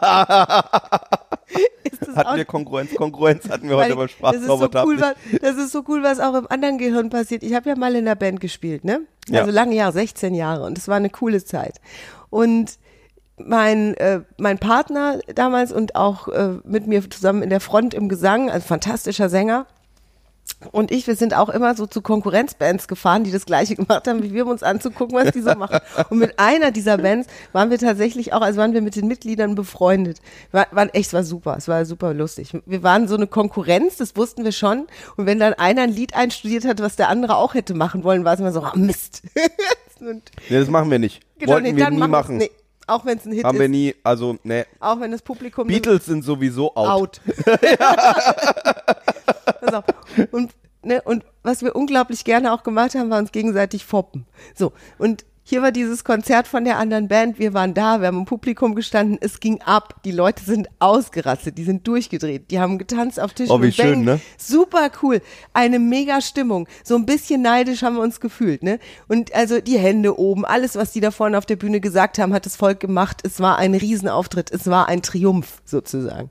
Hatten 2.14 2.36
wir 2.36 2.44
Konkurrenz? 2.44 2.94
Konkurrenz 2.94 3.48
hatten 3.48 3.68
wir 3.68 3.76
heute 3.76 3.92
aber 3.92 4.06
Spaß 4.06 4.34
das 4.34 4.42
ist, 4.42 4.48
so 4.48 4.70
cool, 4.84 5.00
was, 5.00 5.14
das 5.42 5.56
ist 5.56 5.72
so 5.72 5.82
cool, 5.88 6.04
was 6.04 6.20
auch 6.20 6.34
im 6.34 6.46
anderen 6.48 6.78
Gehirn 6.78 7.10
passiert. 7.10 7.42
Ich 7.42 7.54
habe 7.54 7.68
ja 7.68 7.76
mal 7.76 7.96
in 7.96 8.04
der 8.04 8.14
Band 8.14 8.40
gespielt, 8.40 8.84
ne? 8.84 9.00
Ja. 9.28 9.40
Also 9.40 9.50
lange 9.50 9.74
Jahre, 9.74 9.92
16 9.92 10.34
Jahre 10.34 10.64
und 10.64 10.78
es 10.78 10.86
war 10.86 10.96
eine 10.96 11.10
coole 11.10 11.44
Zeit. 11.44 11.80
Und 12.30 12.78
mein, 13.36 13.94
äh, 13.96 14.20
mein 14.38 14.58
Partner 14.58 15.18
damals 15.34 15.72
und 15.72 15.96
auch 15.96 16.28
äh, 16.28 16.58
mit 16.64 16.86
mir 16.86 17.08
zusammen 17.10 17.42
in 17.42 17.50
der 17.50 17.60
Front 17.60 17.94
im 17.94 18.08
Gesang, 18.08 18.48
also 18.48 18.64
fantastischer 18.64 19.28
Sänger, 19.28 19.66
und 20.72 20.90
ich, 20.90 21.06
wir 21.06 21.16
sind 21.16 21.34
auch 21.34 21.48
immer 21.48 21.74
so 21.74 21.86
zu 21.86 22.02
Konkurrenzbands 22.02 22.86
gefahren, 22.86 23.24
die 23.24 23.30
das 23.32 23.46
Gleiche 23.46 23.76
gemacht 23.76 24.06
haben, 24.06 24.22
wie 24.22 24.34
wir, 24.34 24.44
um 24.44 24.50
uns 24.50 24.62
anzugucken, 24.62 25.16
was 25.16 25.32
die 25.32 25.40
so 25.40 25.54
machen. 25.54 25.78
Und 26.10 26.18
mit 26.18 26.38
einer 26.38 26.70
dieser 26.70 26.98
Bands 26.98 27.28
waren 27.52 27.70
wir 27.70 27.78
tatsächlich 27.78 28.32
auch, 28.32 28.42
also 28.42 28.60
waren 28.60 28.74
wir 28.74 28.82
mit 28.82 28.94
den 28.96 29.06
Mitgliedern 29.08 29.54
befreundet. 29.54 30.18
War, 30.52 30.66
waren 30.70 30.90
echt, 30.90 31.08
es 31.08 31.12
war 31.14 31.24
super, 31.24 31.54
es 31.56 31.66
war 31.66 31.84
super 31.86 32.12
lustig. 32.12 32.52
Wir 32.66 32.82
waren 32.82 33.08
so 33.08 33.16
eine 33.16 33.26
Konkurrenz, 33.26 33.96
das 33.96 34.16
wussten 34.16 34.44
wir 34.44 34.52
schon. 34.52 34.86
Und 35.16 35.26
wenn 35.26 35.38
dann 35.38 35.54
einer 35.54 35.82
ein 35.82 35.90
Lied 35.92 36.14
einstudiert 36.14 36.64
hat, 36.66 36.80
was 36.80 36.96
der 36.96 37.08
andere 37.08 37.36
auch 37.36 37.54
hätte 37.54 37.74
machen 37.74 38.04
wollen, 38.04 38.24
war 38.24 38.34
es 38.34 38.40
immer 38.40 38.52
so, 38.52 38.60
ah, 38.62 38.72
Mist. 38.76 39.22
Und 40.00 40.30
Nee, 40.48 40.58
das 40.58 40.68
machen 40.68 40.90
wir 40.90 40.98
nicht. 40.98 41.20
genau, 41.38 41.52
Wollten 41.52 41.68
nee, 41.68 41.76
wir 41.76 41.84
dann 41.84 41.94
nie 41.94 42.00
wir's. 42.00 42.08
machen. 42.08 42.36
Nee, 42.38 42.50
auch 42.86 43.04
wenn 43.04 43.18
es 43.18 43.24
ein 43.26 43.32
Hit 43.32 43.44
Haben 43.44 43.56
ist. 43.56 43.60
wir 43.60 43.68
nie, 43.68 43.94
also, 44.02 44.36
ne. 44.42 44.66
Auch 44.80 44.98
wenn 45.00 45.12
das 45.12 45.22
Publikum 45.22 45.66
Beatles 45.68 46.06
sind 46.06 46.22
sowieso 46.24 46.74
out. 46.74 46.88
out. 46.88 47.20
Pass 49.70 49.84
auf. 49.84 49.84
Und, 50.30 50.52
ne, 50.82 51.02
und 51.02 51.24
was 51.42 51.62
wir 51.62 51.76
unglaublich 51.76 52.24
gerne 52.24 52.52
auch 52.52 52.62
gemacht 52.62 52.94
haben, 52.94 53.10
war 53.10 53.18
uns 53.18 53.32
gegenseitig 53.32 53.84
foppen. 53.84 54.26
So, 54.54 54.72
und 54.98 55.24
hier 55.50 55.62
war 55.62 55.72
dieses 55.72 56.04
Konzert 56.04 56.46
von 56.46 56.64
der 56.64 56.78
anderen 56.78 57.08
Band. 57.08 57.40
Wir 57.40 57.54
waren 57.54 57.74
da, 57.74 58.00
wir 58.00 58.06
haben 58.06 58.18
im 58.18 58.24
Publikum 58.24 58.76
gestanden. 58.76 59.18
Es 59.20 59.40
ging 59.40 59.60
ab. 59.62 59.96
Die 60.04 60.12
Leute 60.12 60.44
sind 60.44 60.68
ausgerastet, 60.78 61.58
die 61.58 61.64
sind 61.64 61.88
durchgedreht, 61.88 62.52
die 62.52 62.60
haben 62.60 62.78
getanzt 62.78 63.18
auf 63.18 63.32
Tischen 63.32 63.52
Oh, 63.52 63.60
wie 63.60 63.72
schön, 63.72 64.04
ne? 64.04 64.20
Super 64.38 64.90
cool. 65.02 65.20
Eine 65.52 65.80
mega 65.80 66.20
Stimmung. 66.20 66.68
So 66.84 66.94
ein 66.94 67.04
bisschen 67.04 67.42
neidisch 67.42 67.82
haben 67.82 67.96
wir 67.96 68.02
uns 68.02 68.20
gefühlt, 68.20 68.62
ne? 68.62 68.78
Und 69.08 69.34
also 69.34 69.60
die 69.60 69.76
Hände 69.76 70.20
oben, 70.20 70.44
alles, 70.44 70.76
was 70.76 70.92
die 70.92 71.00
da 71.00 71.10
vorne 71.10 71.36
auf 71.36 71.46
der 71.46 71.56
Bühne 71.56 71.80
gesagt 71.80 72.20
haben, 72.20 72.32
hat 72.32 72.46
das 72.46 72.54
Volk 72.54 72.78
gemacht. 72.78 73.22
Es 73.24 73.40
war 73.40 73.58
ein 73.58 73.74
Riesenauftritt. 73.74 74.52
Es 74.52 74.68
war 74.68 74.88
ein 74.88 75.02
Triumph 75.02 75.62
sozusagen. 75.64 76.30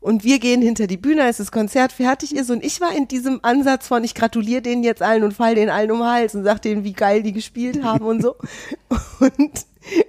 Und 0.00 0.24
wir 0.24 0.38
gehen 0.38 0.62
hinter 0.62 0.86
die 0.86 0.96
Bühne, 0.96 1.24
als 1.24 1.36
das 1.36 1.52
Konzert 1.52 1.92
fertig 1.92 2.34
ist. 2.34 2.50
Und 2.50 2.64
ich 2.64 2.80
war 2.80 2.94
in 2.96 3.06
diesem 3.06 3.40
Ansatz 3.42 3.86
von, 3.86 4.02
ich 4.02 4.14
gratuliere 4.14 4.62
denen 4.62 4.82
jetzt 4.82 5.02
allen 5.02 5.22
und 5.22 5.32
fall 5.34 5.54
denen 5.54 5.70
allen 5.70 5.90
um 5.90 5.98
den 5.98 6.06
Hals 6.06 6.34
und 6.34 6.44
sag 6.44 6.62
denen, 6.62 6.84
wie 6.84 6.94
geil 6.94 7.22
die 7.22 7.32
gespielt 7.32 7.84
haben 7.84 8.06
und 8.06 8.22
so. 8.22 8.36
Und, 9.20 9.66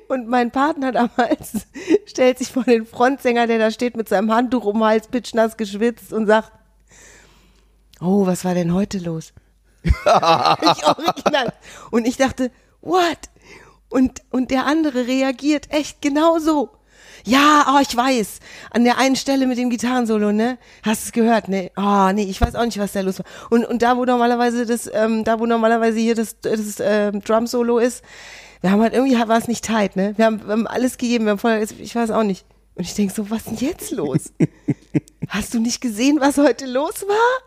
und 0.08 0.28
mein 0.28 0.52
Partner 0.52 0.94
damals 0.94 1.68
stellt 2.06 2.38
sich 2.38 2.50
vor 2.50 2.64
den 2.64 2.86
Frontsänger, 2.86 3.46
der 3.48 3.58
da 3.60 3.72
steht 3.72 3.98
mit 3.98 4.08
seinem 4.08 4.32
Handtuch 4.32 4.64
um 4.64 4.76
den 4.76 4.86
Hals, 4.86 5.08
pitschnass 5.08 5.58
geschwitzt 5.58 6.14
und 6.14 6.28
sagt, 6.28 6.52
oh, 8.00 8.26
was 8.26 8.46
war 8.46 8.54
denn 8.54 8.74
heute 8.74 9.00
los? 9.00 9.34
ich 9.84 9.94
original. 10.86 11.54
Und 11.90 12.06
ich 12.06 12.16
dachte, 12.16 12.52
what? 12.82 13.30
Und, 13.90 14.22
und 14.30 14.52
der 14.52 14.66
andere 14.66 15.08
reagiert 15.08 15.72
echt 15.72 16.02
genauso. 16.02 16.70
Ja, 17.26 17.76
oh, 17.76 17.82
ich 17.82 17.96
weiß. 17.96 18.40
An 18.72 18.84
der 18.84 18.98
einen 18.98 19.16
Stelle 19.16 19.48
mit 19.48 19.58
dem 19.58 19.70
Gitarrensolo, 19.70 20.32
ne? 20.32 20.58
Hast 20.84 21.04
du 21.04 21.06
es 21.08 21.12
gehört, 21.12 21.48
ne? 21.48 21.72
Oh, 21.78 22.12
nee, 22.14 22.24
ich 22.24 22.42
weiß 22.42 22.56
auch 22.56 22.66
nicht, 22.66 22.80
was 22.80 22.94
da 22.94 23.02
los 23.02 23.20
war. 23.20 23.26
Und, 23.50 23.66
und 23.66 23.82
da, 23.82 23.98
wo 23.98 24.06
normalerweise 24.06 24.66
das, 24.66 24.90
ähm, 24.94 25.24
da, 25.24 25.40
wo 25.40 25.46
normalerweise 25.46 26.00
hier 26.00 26.16
das, 26.16 26.40
das 26.42 26.78
ähm, 26.80 27.22
Drum-Solo 27.22 27.80
ist, 27.80 28.04
wir 28.62 28.72
haben 28.72 28.82
halt 28.82 28.94
irgendwie, 28.94 29.18
war 29.18 29.38
es 29.38 29.48
nicht 29.48 29.66
tight, 29.66 29.96
ne? 29.96 30.14
Wir 30.18 30.26
haben, 30.26 30.42
wir 30.46 30.52
haben 30.52 30.68
alles 30.68 30.98
gegeben, 30.98 31.26
wir 31.26 31.32
haben 31.32 31.40
voll, 31.40 31.66
ich 31.80 31.96
weiß 31.96 32.12
auch 32.12 32.24
nicht. 32.24 32.46
Und 32.76 32.86
ich 32.86 32.94
denk 32.94 33.12
so, 33.12 33.30
was 33.30 33.40
ist 33.40 33.48
denn 33.48 33.58
jetzt 33.58 33.92
los? 33.92 34.34
Hast 35.28 35.54
du 35.54 35.60
nicht 35.60 35.82
gesehen, 35.82 36.20
was 36.20 36.38
heute 36.38 36.66
los 36.66 37.06
war? 37.08 37.42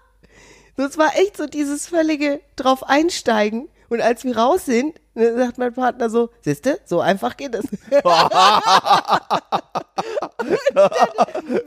Das 0.76 0.98
war 0.98 1.16
echt 1.16 1.36
so 1.36 1.46
dieses 1.46 1.86
völlige 1.86 2.40
drauf 2.56 2.82
einsteigen. 2.88 3.68
Und 3.94 4.00
als 4.00 4.24
wir 4.24 4.36
raus 4.36 4.64
sind, 4.66 5.00
ne, 5.14 5.36
sagt 5.36 5.56
mein 5.58 5.72
Partner 5.72 6.10
so, 6.10 6.30
siehste, 6.40 6.80
so 6.84 7.00
einfach 7.00 7.36
geht 7.36 7.54
es. 7.54 7.64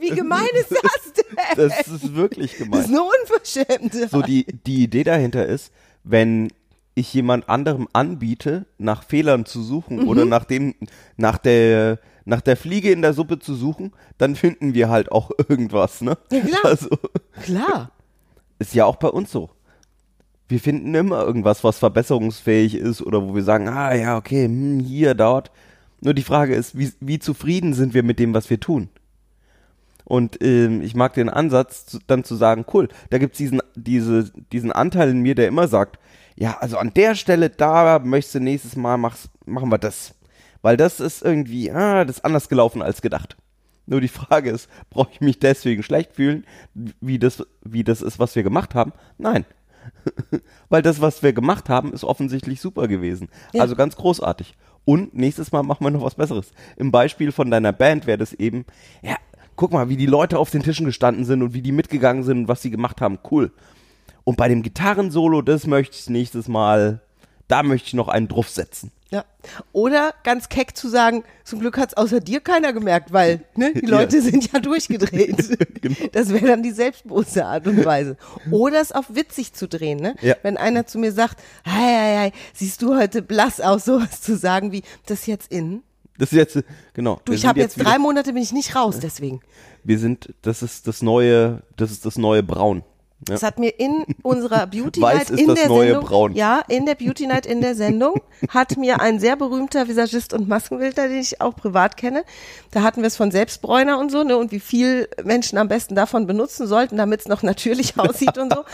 Wie 0.00 0.10
gemein 0.10 0.46
ist 0.60 0.70
das 0.70 1.12
denn? 1.14 1.24
Das 1.56 1.88
ist 1.88 2.14
wirklich 2.14 2.50
Das 2.52 2.58
gemein. 2.58 2.80
ist 2.80 2.88
eine 2.88 3.02
Unverschämte. 3.02 4.08
So, 4.08 4.20
die, 4.20 4.44
die 4.66 4.82
Idee 4.84 5.04
dahinter 5.04 5.46
ist, 5.46 5.72
wenn 6.04 6.48
ich 6.94 7.14
jemand 7.14 7.48
anderem 7.48 7.88
anbiete, 7.94 8.66
nach 8.76 9.02
Fehlern 9.04 9.46
zu 9.46 9.62
suchen 9.62 10.00
Mhm. 10.02 10.08
oder 10.08 10.24
nach 10.26 10.44
dem, 10.44 10.74
nach 11.16 11.38
der, 11.38 11.98
nach 12.26 12.42
der 12.42 12.58
Fliege 12.58 12.90
in 12.90 13.00
der 13.00 13.14
Suppe 13.14 13.38
zu 13.38 13.54
suchen, 13.54 13.92
dann 14.18 14.36
finden 14.36 14.74
wir 14.74 14.90
halt 14.90 15.10
auch 15.12 15.30
irgendwas, 15.48 16.02
ne? 16.02 16.18
Ja, 16.30 16.40
klar. 16.40 16.60
Also, 16.64 16.88
Klar. 17.42 17.90
ist 18.58 18.74
ja 18.74 18.84
auch 18.84 18.96
bei 18.96 19.08
uns 19.08 19.30
so. 19.32 19.48
Wir 20.48 20.60
finden 20.60 20.94
immer 20.94 21.22
irgendwas, 21.22 21.62
was 21.62 21.78
verbesserungsfähig 21.78 22.74
ist 22.74 23.02
oder 23.02 23.22
wo 23.22 23.34
wir 23.34 23.42
sagen, 23.42 23.68
ah 23.68 23.94
ja, 23.94 24.16
okay, 24.16 24.46
hm, 24.46 24.80
hier, 24.80 25.14
dort. 25.14 25.50
Nur 26.00 26.14
die 26.14 26.22
Frage 26.22 26.54
ist, 26.54 26.78
wie, 26.78 26.90
wie 27.00 27.18
zufrieden 27.18 27.74
sind 27.74 27.92
wir 27.92 28.02
mit 28.02 28.18
dem, 28.18 28.32
was 28.34 28.48
wir 28.48 28.60
tun? 28.60 28.88
Und 30.04 30.42
ähm, 30.42 30.80
ich 30.80 30.94
mag 30.94 31.12
den 31.12 31.28
Ansatz, 31.28 31.84
zu, 31.84 31.98
dann 32.06 32.24
zu 32.24 32.34
sagen, 32.34 32.64
cool, 32.72 32.88
da 33.10 33.18
gibt's 33.18 33.36
diesen, 33.36 33.60
diese, 33.74 34.30
diesen 34.52 34.72
Anteil 34.72 35.10
in 35.10 35.20
mir, 35.20 35.34
der 35.34 35.48
immer 35.48 35.68
sagt, 35.68 35.98
ja, 36.34 36.56
also 36.60 36.78
an 36.78 36.94
der 36.94 37.14
Stelle, 37.14 37.50
da 37.50 37.98
möchtest 37.98 38.36
du 38.36 38.40
nächstes 38.40 38.74
Mal, 38.74 38.96
mach's, 38.96 39.28
machen 39.44 39.68
wir 39.68 39.76
das. 39.76 40.14
Weil 40.62 40.78
das 40.78 41.00
ist 41.00 41.22
irgendwie, 41.22 41.70
ah, 41.70 42.04
das 42.04 42.18
ist 42.18 42.24
anders 42.24 42.48
gelaufen 42.48 42.80
als 42.80 43.02
gedacht. 43.02 43.36
Nur 43.86 44.00
die 44.00 44.08
Frage 44.08 44.50
ist, 44.50 44.68
brauche 44.88 45.10
ich 45.12 45.20
mich 45.20 45.40
deswegen 45.40 45.82
schlecht 45.82 46.14
fühlen, 46.14 46.46
wie 46.74 47.18
das, 47.18 47.44
wie 47.62 47.84
das 47.84 48.00
ist, 48.00 48.18
was 48.18 48.34
wir 48.36 48.42
gemacht 48.42 48.74
haben? 48.74 48.92
Nein. 49.18 49.44
Weil 50.68 50.82
das, 50.82 51.00
was 51.00 51.22
wir 51.22 51.32
gemacht 51.32 51.68
haben, 51.68 51.92
ist 51.92 52.04
offensichtlich 52.04 52.60
super 52.60 52.88
gewesen. 52.88 53.28
Ja. 53.52 53.62
Also 53.62 53.76
ganz 53.76 53.96
großartig. 53.96 54.54
Und 54.84 55.14
nächstes 55.14 55.52
Mal 55.52 55.62
machen 55.62 55.84
wir 55.84 55.90
noch 55.90 56.02
was 56.02 56.14
Besseres. 56.14 56.52
Im 56.76 56.90
Beispiel 56.90 57.32
von 57.32 57.50
deiner 57.50 57.72
Band 57.72 58.06
wäre 58.06 58.18
das 58.18 58.32
eben, 58.32 58.64
ja, 59.02 59.16
guck 59.56 59.72
mal, 59.72 59.88
wie 59.88 59.96
die 59.96 60.06
Leute 60.06 60.38
auf 60.38 60.50
den 60.50 60.62
Tischen 60.62 60.86
gestanden 60.86 61.24
sind 61.24 61.42
und 61.42 61.52
wie 61.52 61.62
die 61.62 61.72
mitgegangen 61.72 62.22
sind 62.22 62.38
und 62.38 62.48
was 62.48 62.62
sie 62.62 62.70
gemacht 62.70 63.00
haben. 63.00 63.18
Cool. 63.30 63.52
Und 64.24 64.36
bei 64.36 64.48
dem 64.48 64.62
Gitarrensolo, 64.62 65.42
das 65.42 65.66
möchte 65.66 65.96
ich 65.98 66.08
nächstes 66.08 66.48
Mal, 66.48 67.00
da 67.48 67.62
möchte 67.62 67.88
ich 67.88 67.94
noch 67.94 68.08
einen 68.08 68.28
draufsetzen. 68.28 68.92
Ja. 69.10 69.24
Oder 69.72 70.12
ganz 70.22 70.50
keck 70.50 70.76
zu 70.76 70.88
sagen, 70.88 71.24
zum 71.42 71.60
Glück 71.60 71.78
hat's 71.78 71.94
außer 71.94 72.20
dir 72.20 72.40
keiner 72.40 72.74
gemerkt, 72.74 73.10
weil 73.12 73.40
ne, 73.56 73.72
die 73.72 73.86
Ja. 73.86 74.00
Leute 74.00 74.20
sind 74.20 74.52
ja 74.52 74.60
durchgedreht. 74.60 75.58
Genau. 75.80 75.96
Das 76.12 76.30
wäre 76.30 76.46
dann 76.46 76.62
die 76.64 76.72
selbstbewusste 76.72 77.46
Art 77.46 77.66
und 77.68 77.84
Weise. 77.84 78.16
Oder 78.50 78.80
es 78.80 78.90
auf 78.92 79.14
witzig 79.14 79.52
zu 79.54 79.68
drehen. 79.68 80.00
Ne? 80.00 80.16
Ja. 80.20 80.34
Wenn 80.42 80.56
einer 80.56 80.86
zu 80.86 80.98
mir 80.98 81.12
sagt, 81.12 81.38
hei, 81.64 81.70
hei, 81.72 82.16
hei, 82.18 82.32
siehst 82.52 82.82
du 82.82 82.96
heute 82.96 83.22
blass 83.22 83.60
aus, 83.60 83.84
sowas 83.84 84.20
zu 84.20 84.36
sagen 84.36 84.72
wie, 84.72 84.82
das 85.06 85.20
ist 85.20 85.26
jetzt 85.26 85.52
in. 85.52 85.82
Das 86.18 86.32
ist 86.32 86.36
jetzt, 86.36 86.58
genau. 86.94 87.20
Du, 87.24 87.32
ich 87.32 87.46
habe 87.46 87.60
jetzt 87.60 87.78
wieder- 87.78 87.90
drei 87.90 87.98
Monate, 88.00 88.32
bin 88.32 88.42
ich 88.42 88.52
nicht 88.52 88.74
raus, 88.74 88.98
deswegen. 89.00 89.40
Wir 89.84 90.00
sind, 90.00 90.34
das 90.42 90.62
ist 90.62 90.88
das 90.88 91.00
neue, 91.00 91.62
das 91.76 91.92
ist 91.92 92.04
das 92.04 92.18
neue 92.18 92.42
Braun. 92.42 92.82
Ja. 93.26 93.34
Das 93.34 93.42
hat 93.42 93.58
mir 93.58 93.70
in 93.70 94.04
unserer 94.22 94.68
Beauty 94.68 95.00
Night 95.00 95.30
in 95.30 95.52
der 95.52 95.56
Sendung, 95.56 96.04
Braun. 96.04 96.34
ja, 96.34 96.62
in 96.68 96.86
der 96.86 96.94
Beauty 96.94 97.26
Night 97.26 97.46
in 97.46 97.60
der 97.60 97.74
Sendung 97.74 98.20
hat 98.48 98.76
mir 98.76 99.00
ein 99.00 99.18
sehr 99.18 99.34
berühmter 99.34 99.88
Visagist 99.88 100.32
und 100.34 100.48
Maskenbildner, 100.48 101.08
den 101.08 101.18
ich 101.18 101.40
auch 101.40 101.56
privat 101.56 101.96
kenne, 101.96 102.22
da 102.70 102.82
hatten 102.82 103.02
wir 103.02 103.08
es 103.08 103.16
von 103.16 103.32
Selbstbräuner 103.32 103.98
und 103.98 104.12
so, 104.12 104.22
ne, 104.22 104.36
und 104.36 104.52
wie 104.52 104.60
viel 104.60 105.08
Menschen 105.24 105.58
am 105.58 105.66
besten 105.66 105.96
davon 105.96 106.28
benutzen 106.28 106.68
sollten, 106.68 106.96
damit 106.96 107.20
es 107.20 107.28
noch 107.28 107.42
natürlich 107.42 107.98
aussieht 107.98 108.38
und 108.38 108.52
so. 108.52 108.64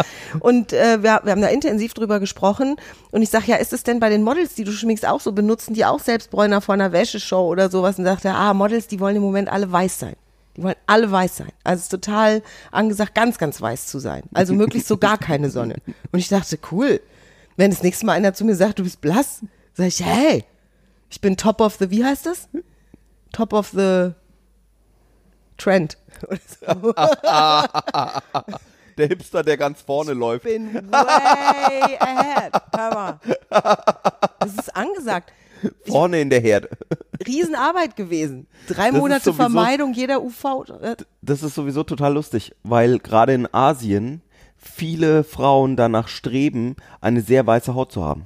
Und 0.40 0.74
äh, 0.74 1.02
wir, 1.02 1.22
wir 1.24 1.32
haben 1.32 1.42
da 1.42 1.48
intensiv 1.48 1.94
drüber 1.94 2.20
gesprochen 2.20 2.76
und 3.12 3.22
ich 3.22 3.30
sag 3.30 3.48
ja, 3.48 3.56
ist 3.56 3.72
es 3.72 3.82
denn 3.82 3.98
bei 3.98 4.10
den 4.10 4.22
Models, 4.22 4.54
die 4.54 4.64
du 4.64 4.72
schminkst, 4.72 5.06
auch 5.08 5.20
so 5.20 5.32
benutzen, 5.32 5.72
die 5.72 5.86
auch 5.86 6.00
Selbstbräuner 6.00 6.60
vor 6.60 6.74
einer 6.74 6.92
Wäscheshow 6.92 7.48
oder 7.48 7.70
sowas 7.70 7.98
und 7.98 8.04
sagt 8.04 8.26
er, 8.26 8.34
ah, 8.36 8.52
Models, 8.52 8.88
die 8.88 9.00
wollen 9.00 9.16
im 9.16 9.22
Moment 9.22 9.50
alle 9.50 9.72
weiß 9.72 9.98
sein. 9.98 10.16
Die 10.56 10.62
wollen 10.62 10.76
alle 10.86 11.10
weiß 11.10 11.36
sein. 11.38 11.52
Also 11.64 11.78
es 11.80 11.84
ist 11.84 11.88
total 11.90 12.42
angesagt, 12.70 13.14
ganz, 13.14 13.38
ganz 13.38 13.60
weiß 13.60 13.86
zu 13.86 13.98
sein. 13.98 14.22
Also 14.32 14.54
möglichst 14.54 14.88
so 14.88 14.96
gar 14.96 15.18
keine 15.18 15.50
Sonne. 15.50 15.76
Und 16.12 16.18
ich 16.18 16.28
dachte, 16.28 16.58
cool, 16.70 17.00
wenn 17.56 17.70
das 17.70 17.82
nächste 17.82 18.06
Mal 18.06 18.12
einer 18.12 18.34
zu 18.34 18.44
mir 18.44 18.54
sagt, 18.54 18.78
du 18.78 18.84
bist 18.84 19.00
blass, 19.00 19.40
Sag 19.76 19.88
ich, 19.88 20.04
hey, 20.04 20.44
ich 21.10 21.20
bin 21.20 21.36
top 21.36 21.60
of 21.60 21.76
the, 21.80 21.90
wie 21.90 22.04
heißt 22.04 22.26
das? 22.26 22.48
Top 23.32 23.52
of 23.52 23.70
the 23.70 24.12
Trend. 25.58 25.98
Oder 26.28 26.38
so. 26.82 26.92
Der 28.96 29.08
Hipster, 29.08 29.42
der 29.42 29.56
ganz 29.56 29.82
vorne 29.82 30.12
läuft. 30.12 30.44
bin 30.44 30.72
way 30.92 31.96
ahead. 31.98 32.52
Hör 32.76 32.94
mal. 32.94 33.20
Das 34.38 34.54
ist 34.56 34.76
angesagt. 34.76 35.32
Vorne 35.88 36.20
in 36.20 36.30
der 36.30 36.40
Herde. 36.40 36.68
Riesenarbeit 37.26 37.96
gewesen. 37.96 38.46
Drei 38.68 38.88
ist 38.88 38.94
Monate 38.96 39.24
sowieso- 39.24 39.36
Vermeidung 39.42 39.92
jeder 39.94 40.22
UV. 40.22 40.64
äh, 40.82 40.96
Das 41.22 41.42
ist 41.42 41.54
sowieso 41.54 41.82
total 41.84 42.14
lustig, 42.14 42.54
weil 42.62 42.98
gerade 42.98 43.34
in 43.34 43.52
Asien 43.52 44.20
viele 44.56 45.24
Frauen 45.24 45.76
danach 45.76 46.08
streben, 46.08 46.76
eine 47.00 47.20
sehr 47.20 47.46
weiße 47.46 47.74
Haut 47.74 47.92
zu 47.92 48.02
haben. 48.04 48.24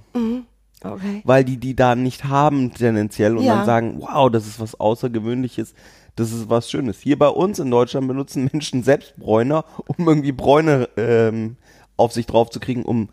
Okay. 0.85 1.23
Weil 1.25 1.43
die 1.45 1.57
die 1.57 1.75
da 1.75 1.97
nicht 1.97 2.25
haben 2.26 2.73
tendenziell 2.73 3.37
und 3.37 3.43
Ja. 3.45 3.57
dann 3.57 3.67
sagen, 3.67 3.97
wow, 4.00 4.31
das 4.31 4.47
ist 4.47 4.61
was 4.61 4.78
Außergewöhnliches, 4.78 5.75
das 6.14 6.33
ist 6.33 6.49
was 6.49 6.71
Schönes. 6.71 7.00
Hier 7.00 7.19
bei 7.19 7.26
uns 7.28 7.59
in 7.59 7.71
Deutschland 7.71 8.07
benutzen 8.07 8.49
Menschen 8.52 8.85
selbst 8.85 9.17
Bräuner, 9.17 9.64
um 9.87 10.07
irgendwie 10.07 10.31
Bräune 10.33 10.88
ähm, 10.97 11.57
auf 11.97 12.12
sich 12.12 12.26
drauf 12.26 12.50
zu 12.50 12.61
kriegen, 12.61 12.85
um 12.85 13.09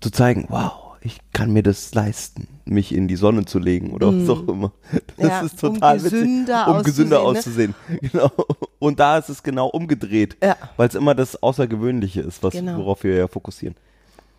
zu 0.00 0.10
zeigen, 0.10 0.46
wow, 0.48 0.85
ich 1.02 1.18
kann 1.32 1.52
mir 1.52 1.62
das 1.62 1.94
leisten, 1.94 2.48
mich 2.64 2.94
in 2.94 3.08
die 3.08 3.16
Sonne 3.16 3.44
zu 3.44 3.58
legen 3.58 3.92
oder 3.92 4.08
was 4.12 4.28
auch 4.28 4.46
immer. 4.48 4.72
Das 5.16 5.24
Mhm. 5.26 5.28
Ja, 5.28 5.40
ist 5.40 5.64
um 5.64 5.74
total 5.74 5.98
gesünder 6.00 6.58
witzig, 6.66 6.74
um 6.76 6.82
gesünder 6.82 7.20
auszusehen, 7.22 7.74
auszusehen. 7.74 8.00
Genau. 8.12 8.30
Und 8.78 9.00
da 9.00 9.18
ist 9.18 9.28
es 9.28 9.42
genau 9.42 9.68
umgedreht, 9.68 10.36
Ja. 10.42 10.56
weil 10.76 10.88
es 10.88 10.94
immer 10.94 11.14
das 11.14 11.42
Außergewöhnliche 11.42 12.20
ist, 12.20 12.42
was, 12.42 12.52
Genau. 12.52 12.78
worauf 12.78 13.02
wir 13.04 13.14
ja 13.16 13.28
fokussieren. 13.28 13.74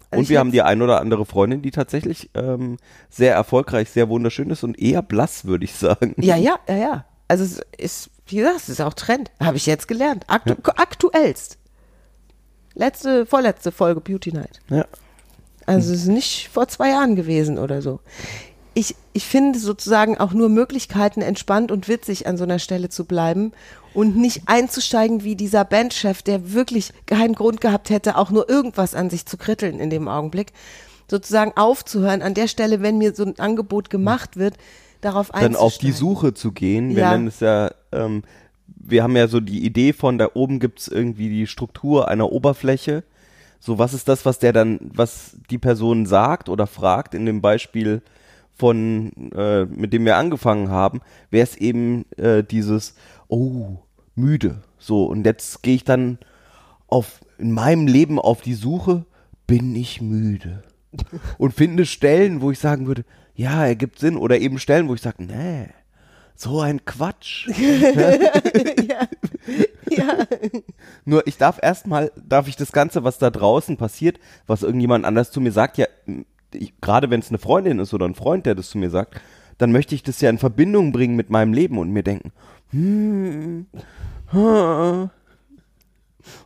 Also 0.10 0.20
und 0.22 0.30
wir 0.30 0.40
haben 0.40 0.52
die 0.52 0.62
ein 0.62 0.82
oder 0.82 1.02
andere 1.02 1.26
Freundin, 1.26 1.62
die 1.62 1.72
tatsächlich 1.72 2.30
ähm, 2.34 2.78
sehr 3.10 3.34
erfolgreich, 3.34 3.90
sehr 3.90 4.08
wunderschön 4.08 4.50
ist 4.52 4.64
und 4.64 4.80
eher 4.80 5.02
blass, 5.02 5.44
würde 5.46 5.66
ich 5.66 5.74
sagen. 5.76 6.16
Ja, 6.18 6.38
ja, 6.38 6.58
ja, 6.70 6.76
ja. 6.78 7.06
Also 7.28 7.44
es 7.44 7.60
ist, 7.78 8.10
wie 8.28 8.38
gesagt, 8.38 8.56
es 8.58 8.70
ist 8.70 8.82
auch 8.82 8.94
Trend. 8.94 9.32
Habe 9.42 9.58
ich 9.58 9.66
jetzt 9.66 9.88
gelernt. 9.90 10.24
Aktu 10.28 10.54
Aktuellst. 10.78 11.58
Letzte, 12.74 13.26
vorletzte 13.26 13.72
Folge 13.72 14.00
Beauty 14.02 14.32
Night. 14.32 14.60
Ja. 14.70 14.86
Also 15.68 15.94
es 15.94 16.02
ist 16.02 16.08
nicht 16.08 16.50
vor 16.52 16.68
zwei 16.68 16.90
Jahren 16.90 17.16
gewesen 17.16 17.60
oder 17.60 17.82
so. 17.82 18.00
Ich, 18.74 18.96
ich 19.14 19.26
finde 19.26 19.58
sozusagen 19.60 20.18
auch 20.18 20.34
nur 20.34 20.50
Möglichkeiten, 20.50 21.22
entspannt 21.22 21.72
und 21.72 21.88
witzig 21.88 22.28
an 22.28 22.38
so 22.38 22.44
einer 22.44 22.60
Stelle 22.60 22.90
zu 22.90 23.06
bleiben 23.06 23.52
und 23.94 24.16
nicht 24.18 24.44
einzusteigen 24.46 25.24
wie 25.24 25.36
dieser 25.36 25.66
Bandchef, 25.66 26.22
der 26.22 26.54
wirklich 26.54 26.92
keinen 27.08 27.34
Grund 27.34 27.60
gehabt 27.62 27.90
hätte, 27.90 28.18
auch 28.18 28.30
nur 28.30 28.48
irgendwas 28.50 28.94
an 28.96 29.10
sich 29.10 29.26
zu 29.26 29.38
kritteln 29.38 29.80
in 29.80 29.90
dem 29.90 30.08
Augenblick. 30.08 30.54
Sozusagen 31.10 31.54
aufzuhören 31.56 32.22
an 32.22 32.34
der 32.34 32.48
Stelle, 32.48 32.82
wenn 32.82 32.98
mir 32.98 33.16
so 33.16 33.24
ein 33.26 33.40
Angebot 33.40 33.90
gemacht 33.90 34.38
wird, 34.38 34.56
darauf 35.02 35.30
Dann 35.30 35.42
einzusteigen. 35.42 35.66
auf 35.66 35.78
die 35.80 35.92
Suche 35.92 36.34
zu 36.34 36.52
gehen. 36.52 36.96
Wir 36.96 37.04
Ja. 37.04 37.12
nennen 37.12 37.28
es 37.28 37.40
ja, 37.40 37.72
ähm, 37.92 38.24
wir 38.68 39.04
haben 39.04 39.16
ja 39.18 39.28
so 39.28 39.40
die 39.40 39.66
Idee 39.66 39.94
von, 39.94 40.18
da 40.18 40.30
oben 40.34 40.60
gibt's 40.60 40.88
irgendwie 40.88 41.30
die 41.30 41.48
Struktur 41.48 42.08
einer 42.08 42.32
Oberfläche. 42.32 43.04
So, 43.60 43.80
was 43.80 43.94
ist 43.94 44.08
das, 44.08 44.26
was 44.26 44.40
der 44.40 44.54
dann, 44.54 44.80
was 44.82 45.38
die 45.50 45.58
Person 45.58 46.06
sagt 46.06 46.50
oder 46.50 46.68
fragt 46.68 47.14
in 47.14 47.26
dem 47.26 47.42
Beispiel 47.42 48.02
von, 48.54 49.12
äh, 49.36 49.66
mit 49.66 49.94
dem 49.94 50.06
wir 50.06 50.18
angefangen 50.18 50.70
haben, 50.70 51.02
wäre 51.30 51.44
es 51.44 51.56
eben 51.56 52.06
äh, 52.18 52.44
dieses, 52.44 52.96
oh, 53.28 53.78
müde. 54.16 54.62
So, 54.80 55.06
und 55.06 55.26
jetzt 55.26 55.64
gehe 55.64 55.76
ich 55.76 55.84
dann 55.84 56.18
auf, 56.88 57.20
in 57.38 57.52
meinem 57.52 57.88
Leben 57.88 58.20
auf 58.20 58.42
die 58.42 58.54
Suche, 58.54 59.06
bin 59.46 59.76
ich 59.76 60.02
müde. 60.02 60.64
Und 61.38 61.54
finde 61.54 61.86
Stellen, 61.86 62.42
wo 62.42 62.52
ich 62.52 62.60
sagen 62.60 62.88
würde, 62.88 63.06
ja, 63.36 63.66
ergibt 63.66 64.00
Sinn. 64.00 64.18
Oder 64.18 64.40
eben 64.40 64.60
Stellen, 64.60 64.88
wo 64.88 64.96
ich 64.96 65.02
sage, 65.02 65.24
nee, 65.24 65.68
so 66.38 66.62
ein 66.62 66.86
Quatsch. 66.86 67.48
ja. 69.90 70.28
Nur 71.04 71.26
ich 71.26 71.38
darf 71.38 71.60
erstmal, 71.62 72.12
darf 72.16 72.48
ich 72.48 72.56
das 72.56 72.72
Ganze, 72.72 73.04
was 73.04 73.18
da 73.18 73.32
draußen 73.32 73.76
passiert, 73.76 74.20
was 74.46 74.62
irgendjemand 74.62 75.04
anders 75.06 75.32
zu 75.32 75.42
mir 75.42 75.52
sagt, 75.52 75.78
ja, 75.80 75.88
gerade 76.80 77.10
wenn 77.10 77.20
es 77.20 77.30
eine 77.30 77.40
Freundin 77.40 77.80
ist 77.80 77.94
oder 77.94 78.06
ein 78.06 78.16
Freund, 78.16 78.46
der 78.46 78.54
das 78.54 78.70
zu 78.70 78.78
mir 78.78 78.92
sagt, 78.92 79.20
dann 79.58 79.72
möchte 79.72 79.96
ich 79.96 80.04
das 80.04 80.22
ja 80.22 80.30
in 80.30 80.38
Verbindung 80.38 80.92
bringen 80.92 81.16
mit 81.16 81.32
meinem 81.32 81.54
Leben 81.54 81.80
und 81.80 81.90
mir 81.90 82.04
denken, 82.04 82.32
hm, 82.70 83.66
hm. 84.28 85.10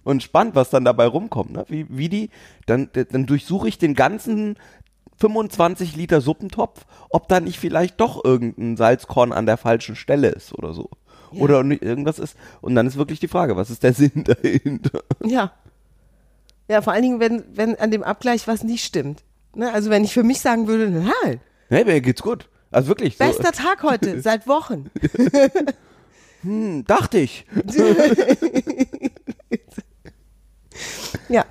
und 0.04 0.23
spannend, 0.23 0.56
was 0.56 0.69
dann 0.69 0.86
dabei 0.86 1.08
rumkommt, 1.08 1.51
ne? 1.51 1.65
wie, 1.67 1.86
wie 1.89 2.08
die, 2.08 2.30
dann, 2.65 2.89
dann 2.93 3.25
durchsuche 3.25 3.67
ich 3.67 3.77
den 3.77 3.95
ganzen 3.95 4.56
25 5.21 5.95
Liter 5.95 6.19
Suppentopf, 6.19 6.86
ob 7.10 7.27
da 7.27 7.39
nicht 7.39 7.60
vielleicht 7.60 7.99
doch 8.01 8.23
irgendein 8.25 8.75
Salzkorn 8.75 9.31
an 9.31 9.45
der 9.45 9.57
falschen 9.57 9.95
Stelle 9.95 10.29
ist 10.29 10.53
oder 10.53 10.73
so. 10.73 10.89
Oder 11.31 11.63
nicht 11.63 11.81
irgendwas 11.81 12.19
ist. 12.19 12.36
Und 12.60 12.75
dann 12.75 12.88
ist 12.88 12.97
wirklich 12.97 13.21
die 13.21 13.29
Frage, 13.29 13.55
was 13.55 13.69
ist 13.69 13.84
der 13.84 13.93
Sinn 14.01 14.25
dahinter? 14.25 15.03
Ja. 15.23 15.53
Ja, 16.67 16.81
vor 16.81 16.91
allen 16.93 17.03
Dingen, 17.03 17.19
wenn, 17.19 17.43
wenn 17.53 17.75
an 17.77 17.91
dem 17.91 18.03
Abgleich 18.03 18.47
was 18.47 18.63
nicht 18.63 18.84
stimmt. 18.84 19.23
Ne? 19.55 19.71
Also 19.71 19.89
wenn 19.89 20.03
ich 20.03 20.13
für 20.13 20.23
mich 20.23 20.41
sagen 20.41 20.67
würde, 20.67 20.89
nein, 20.89 21.39
Hey, 21.69 21.86
mir 21.86 22.01
geht's 22.01 22.21
gut. 22.21 22.49
Also 22.69 22.89
wirklich. 22.89 23.15
So, 23.15 23.23
bester 23.23 23.53
Tag 23.53 23.84
heute, 23.84 24.19
seit 24.21 24.45
Wochen. 24.47 24.89
hm, 26.41 26.84
dachte 26.86 27.19
ich. 27.19 27.45
Ja. 31.29 31.45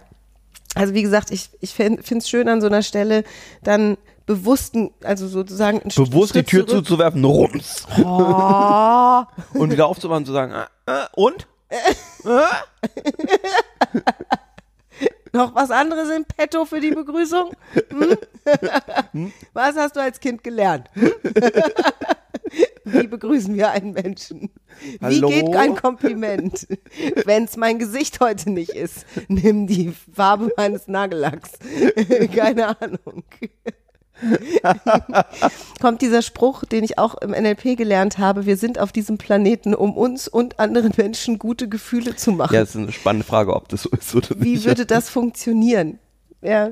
Also 0.80 0.94
wie 0.94 1.02
gesagt, 1.02 1.30
ich, 1.30 1.50
ich 1.60 1.74
finde 1.74 2.00
es 2.00 2.26
schön 2.26 2.48
an 2.48 2.62
so 2.62 2.66
einer 2.66 2.82
Stelle, 2.82 3.22
dann 3.62 3.98
bewussten, 4.24 4.90
also 5.04 5.28
sozusagen 5.28 5.82
einen 5.82 5.90
Bewusst 5.94 6.34
die 6.34 6.38
Schritt 6.38 6.46
Tür 6.46 6.66
zurück. 6.66 6.86
zuzuwerfen, 6.86 7.22
rums. 7.22 7.86
Oh, 8.02 9.22
Und 9.58 9.70
wieder 9.70 9.86
aufzumachen 9.86 10.22
und 10.22 10.26
zu 10.26 10.32
sagen, 10.32 10.54
äh, 10.54 10.64
äh, 10.90 11.04
und? 11.12 11.46
noch 15.34 15.54
was 15.54 15.70
anderes 15.70 16.08
im 16.08 16.24
Petto 16.24 16.64
für 16.64 16.80
die 16.80 16.92
Begrüßung? 16.92 17.50
Hm? 19.12 19.32
Was 19.52 19.76
hast 19.76 19.96
du 19.96 20.00
als 20.00 20.18
Kind 20.18 20.42
gelernt? 20.42 20.88
Wie 22.92 23.06
begrüßen 23.06 23.54
wir 23.54 23.70
einen 23.70 23.92
Menschen? 23.92 24.50
Wie 24.82 24.98
Hallo? 25.00 25.28
geht 25.28 25.54
ein 25.56 25.74
Kompliment? 25.74 26.66
Wenn 27.24 27.44
es 27.44 27.56
mein 27.56 27.78
Gesicht 27.78 28.20
heute 28.20 28.50
nicht 28.50 28.70
ist, 28.70 29.06
nimm 29.28 29.66
die 29.66 29.92
Farbe 30.12 30.50
meines 30.56 30.88
Nagellacks. 30.88 31.52
Keine 32.34 32.80
Ahnung. 32.80 33.24
Kommt 35.80 36.02
dieser 36.02 36.22
Spruch, 36.22 36.64
den 36.64 36.84
ich 36.84 36.98
auch 36.98 37.14
im 37.16 37.30
NLP 37.30 37.76
gelernt 37.76 38.18
habe, 38.18 38.46
wir 38.46 38.56
sind 38.56 38.78
auf 38.78 38.92
diesem 38.92 39.18
Planeten, 39.18 39.74
um 39.74 39.96
uns 39.96 40.28
und 40.28 40.58
anderen 40.58 40.92
Menschen 40.96 41.38
gute 41.38 41.68
Gefühle 41.68 42.16
zu 42.16 42.32
machen. 42.32 42.54
Ja, 42.54 42.60
das 42.60 42.70
ist 42.70 42.76
eine 42.76 42.92
spannende 42.92 43.26
Frage, 43.26 43.54
ob 43.54 43.68
das 43.68 43.82
so 43.82 43.90
ist 43.90 44.14
oder 44.14 44.28
Wie 44.38 44.52
nicht. 44.52 44.66
würde 44.66 44.86
das 44.86 45.08
funktionieren? 45.08 45.98
Ja, 46.42 46.70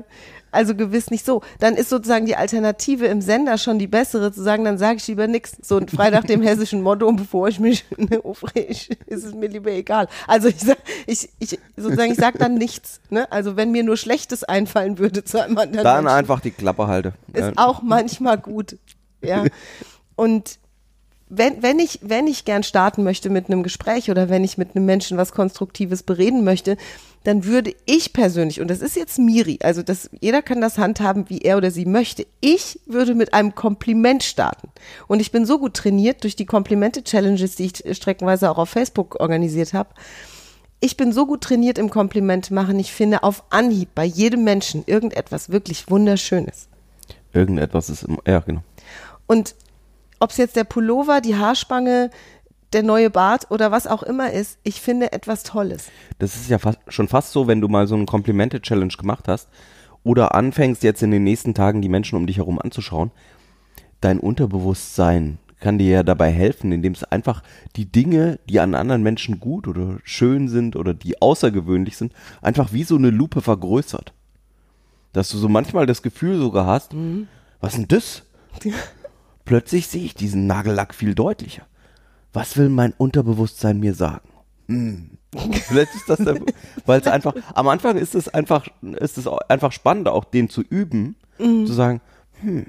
also 0.51 0.73
gewiss 0.73 1.11
nicht 1.11 1.23
so. 1.25 1.43
Dann 1.59 1.75
ist 1.75 1.89
sozusagen 1.89 2.25
die 2.25 2.35
Alternative 2.35 3.05
im 3.05 3.21
Sender 3.21 3.59
schon 3.59 3.77
die 3.77 3.85
bessere, 3.85 4.31
zu 4.31 4.41
sagen, 4.41 4.63
dann 4.63 4.79
sage 4.79 4.97
ich 4.97 5.07
lieber 5.07 5.27
nichts. 5.27 5.57
So 5.61 5.77
ein 5.77 5.87
frei 5.87 6.09
nach 6.09 6.23
dem 6.23 6.41
hessischen 6.41 6.81
Motto, 6.81 7.11
bevor 7.13 7.47
ich 7.49 7.59
mich 7.59 7.85
ne, 7.97 8.19
aufreg, 8.23 8.69
ist 9.05 9.23
es 9.23 9.33
mir 9.35 9.47
lieber 9.47 9.71
egal. 9.71 10.07
Also 10.27 10.47
ich 10.47 10.59
sag, 10.59 10.77
ich, 11.05 11.29
ich 11.37 11.59
sozusagen, 11.77 12.11
ich 12.11 12.17
sag 12.17 12.39
dann 12.39 12.55
nichts. 12.55 12.99
Ne? 13.11 13.31
Also 13.31 13.57
wenn 13.57 13.71
mir 13.71 13.83
nur 13.83 13.95
Schlechtes 13.97 14.43
einfallen 14.43 14.97
würde 14.97 15.23
zu 15.23 15.43
einem 15.43 15.57
anderen 15.57 15.83
Dann 15.83 16.03
Menschen, 16.05 16.17
einfach 16.17 16.39
die 16.39 16.51
Klappe 16.51 16.87
halte. 16.87 17.13
ist 17.33 17.43
Ja. 17.43 17.51
auch 17.57 17.83
manchmal 17.83 18.37
gut. 18.39 18.77
Ja. 19.21 19.43
Und 20.15 20.57
wenn, 21.29 21.61
wenn 21.61 21.77
ich, 21.79 21.99
wenn 22.01 22.27
ich 22.27 22.43
gern 22.43 22.63
starten 22.63 23.03
möchte 23.03 23.29
mit 23.29 23.47
einem 23.47 23.61
Gespräch 23.61 24.09
oder 24.09 24.29
wenn 24.29 24.43
ich 24.43 24.57
mit 24.57 24.75
einem 24.75 24.85
Menschen 24.85 25.17
was 25.17 25.31
Konstruktives 25.31 26.01
bereden 26.03 26.43
möchte, 26.43 26.75
dann 27.23 27.45
würde 27.45 27.73
ich 27.85 28.13
persönlich, 28.13 28.61
und 28.61 28.69
das 28.69 28.79
ist 28.79 28.95
jetzt 28.95 29.19
Miri, 29.19 29.59
also 29.61 29.83
das, 29.83 30.09
jeder 30.19 30.41
kann 30.41 30.61
das 30.61 30.77
handhaben, 30.77 31.29
wie 31.29 31.39
er 31.39 31.57
oder 31.57 31.69
sie 31.69 31.85
möchte. 31.85 32.25
Ich 32.39 32.79
würde 32.85 33.13
mit 33.13 33.33
einem 33.33 33.53
Kompliment 33.53 34.23
starten. 34.23 34.69
Und 35.07 35.19
ich 35.19 35.31
bin 35.31 35.45
so 35.45 35.59
gut 35.59 35.75
trainiert 35.75 36.23
durch 36.23 36.35
die 36.35 36.45
Komplimente-Challenges, 36.45 37.55
die 37.55 37.65
ich 37.65 37.97
streckenweise 37.97 38.49
auch 38.49 38.57
auf 38.57 38.69
Facebook 38.69 39.19
organisiert 39.19 39.73
habe. 39.73 39.89
Ich 40.79 40.95
bin 40.95 41.11
so 41.11 41.25
gut 41.25 41.41
trainiert 41.41 41.77
im 41.77 41.89
Kompliment 41.89 42.51
machen. 42.51 42.79
Ich 42.79 42.93
finde 42.93 43.23
auf 43.23 43.43
Anhieb 43.49 43.89
bei 43.93 44.05
jedem 44.05 44.45
Menschen 44.45 44.83
irgendetwas 44.87 45.49
wirklich 45.49 45.89
Wunderschönes. 45.89 46.69
Irgendetwas 47.33 47.89
ist 47.89 48.03
im, 48.03 48.17
ja, 48.25 48.39
genau. 48.39 48.63
Und 49.27 49.55
ob 50.19 50.31
es 50.31 50.37
jetzt 50.37 50.55
der 50.55 50.63
Pullover, 50.63 51.21
die 51.21 51.35
Haarspange, 51.35 52.09
der 52.73 52.83
neue 52.83 53.09
Bart 53.09 53.49
oder 53.49 53.71
was 53.71 53.87
auch 53.87 54.03
immer 54.03 54.31
ist, 54.31 54.59
ich 54.63 54.81
finde 54.81 55.11
etwas 55.11 55.43
Tolles. 55.43 55.89
Das 56.19 56.35
ist 56.35 56.49
ja 56.49 56.59
fast, 56.59 56.79
schon 56.87 57.07
fast 57.07 57.31
so, 57.31 57.47
wenn 57.47 57.61
du 57.61 57.67
mal 57.67 57.87
so 57.87 57.95
eine 57.95 58.05
Komplimente-Challenge 58.05 58.93
gemacht 58.93 59.27
hast 59.27 59.49
oder 60.03 60.35
anfängst 60.35 60.83
jetzt 60.83 61.01
in 61.01 61.11
den 61.11 61.23
nächsten 61.23 61.53
Tagen 61.53 61.81
die 61.81 61.89
Menschen 61.89 62.15
um 62.15 62.27
dich 62.27 62.37
herum 62.37 62.59
anzuschauen. 62.59 63.11
Dein 64.01 64.19
Unterbewusstsein 64.19 65.39
kann 65.59 65.77
dir 65.77 65.89
ja 65.89 66.03
dabei 66.03 66.31
helfen, 66.31 66.71
indem 66.71 66.93
es 66.93 67.03
einfach 67.03 67.43
die 67.75 67.85
Dinge, 67.85 68.39
die 68.47 68.59
an 68.59 68.75
anderen 68.75 69.03
Menschen 69.03 69.39
gut 69.39 69.67
oder 69.67 69.97
schön 70.03 70.47
sind 70.47 70.75
oder 70.75 70.93
die 70.93 71.21
außergewöhnlich 71.21 71.97
sind, 71.97 72.13
einfach 72.41 72.71
wie 72.71 72.83
so 72.83 72.95
eine 72.95 73.09
Lupe 73.09 73.41
vergrößert. 73.41 74.13
Dass 75.11 75.29
du 75.29 75.37
so 75.37 75.49
manchmal 75.49 75.85
das 75.85 76.01
Gefühl 76.01 76.37
sogar 76.37 76.65
hast, 76.65 76.93
was 77.59 77.73
denn 77.73 77.87
das? 77.87 78.23
Plötzlich 79.49 79.87
sehe 79.87 80.03
ich 80.03 80.13
diesen 80.13 80.45
Nagellack 80.45 80.93
viel 80.93 81.15
deutlicher. 81.15 81.65
Was 82.33 82.55
will 82.55 82.69
mein 82.69 82.93
Unterbewusstsein 82.95 83.79
mir 83.79 83.95
sagen? 83.95 84.29
Hm. 84.67 85.17
Vielleicht 85.67 85.95
ist 85.95 86.07
das 86.07 86.19
weil 86.85 87.01
es 87.01 87.07
einfach, 87.07 87.33
am 87.55 87.67
Anfang 87.67 87.97
ist 87.97 88.13
es 88.13 88.27
einfach, 88.27 88.67
ist 88.83 89.17
es 89.17 89.27
einfach 89.27 89.71
spannend, 89.71 90.07
auch 90.07 90.23
den 90.23 90.49
zu 90.49 90.61
üben, 90.61 91.15
zu 91.39 91.73
sagen, 91.73 91.99
hm, 92.41 92.67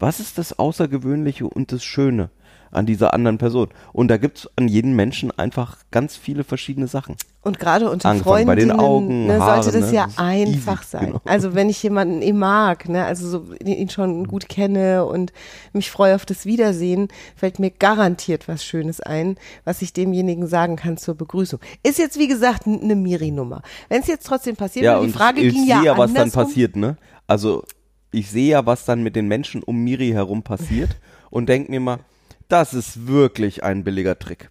was 0.00 0.18
ist 0.18 0.36
das 0.36 0.58
Außergewöhnliche 0.58 1.46
und 1.46 1.70
das 1.70 1.84
Schöne 1.84 2.30
an 2.70 2.86
dieser 2.86 3.14
anderen 3.14 3.38
Person? 3.38 3.68
Und 3.92 4.08
da 4.08 4.16
gibt 4.16 4.38
es 4.38 4.50
an 4.56 4.68
jedem 4.68 4.96
Menschen 4.96 5.30
einfach 5.38 5.78
ganz 5.90 6.16
viele 6.16 6.44
verschiedene 6.44 6.86
Sachen. 6.86 7.16
Und 7.42 7.60
gerade 7.60 7.88
unter 7.88 8.08
Angefangen 8.08 8.46
bei 8.46 8.56
den 8.56 8.70
Freundinnen 8.70 8.80
Augen, 8.80 9.26
ne, 9.26 9.38
Haare, 9.38 9.62
sollte 9.62 9.78
das 9.78 9.90
ne? 9.90 9.96
ja 9.96 10.06
Das 10.06 10.18
einfach 10.18 10.80
easy, 10.80 10.90
sein. 10.90 11.06
genau. 11.06 11.20
Also 11.24 11.54
wenn 11.54 11.68
ich 11.68 11.80
jemanden 11.80 12.20
eh 12.20 12.32
mag, 12.32 12.88
ne, 12.88 13.04
also 13.04 13.28
so 13.28 13.54
ihn 13.64 13.88
schon 13.88 14.26
gut 14.26 14.48
kenne 14.48 15.04
und 15.04 15.32
mich 15.72 15.90
freue 15.90 16.16
auf 16.16 16.26
das 16.26 16.44
Wiedersehen, 16.44 17.06
fällt 17.36 17.60
mir 17.60 17.70
garantiert 17.70 18.48
was 18.48 18.64
Schönes 18.64 19.00
ein, 19.00 19.36
was 19.64 19.80
ich 19.80 19.92
demjenigen 19.92 20.48
sagen 20.48 20.74
kann 20.74 20.96
zur 20.96 21.14
Begrüßung. 21.14 21.60
Ist 21.84 22.00
jetzt 22.00 22.18
wie 22.18 22.26
gesagt 22.26 22.66
eine 22.66 22.96
Miri-Nummer. 22.96 23.62
Wenn 23.88 24.00
es 24.00 24.08
jetzt 24.08 24.26
trotzdem 24.26 24.56
passiert, 24.56 24.84
Ja, 24.84 25.00
die 25.00 25.10
Frage 25.10 25.40
ich, 25.40 25.46
ich 25.46 25.54
ging 25.54 25.66
sehe 25.66 25.76
ja 25.76 25.82
ja, 25.84 25.96
was 25.98 26.12
dann 26.12 26.32
passiert, 26.32 26.74
ne? 26.74 26.96
Also 27.28 27.62
ich 28.10 28.30
sehe 28.30 28.50
ja, 28.50 28.66
was 28.66 28.84
dann 28.84 29.02
mit 29.02 29.14
den 29.14 29.28
Menschen 29.28 29.62
um 29.62 29.84
Miri 29.84 30.10
herum 30.10 30.42
passiert 30.42 30.96
und 31.30 31.48
denke 31.48 31.70
mir 31.70 31.80
mal, 31.80 31.98
das 32.48 32.74
ist 32.74 33.06
wirklich 33.06 33.62
ein 33.64 33.84
billiger 33.84 34.18
Trick. 34.18 34.48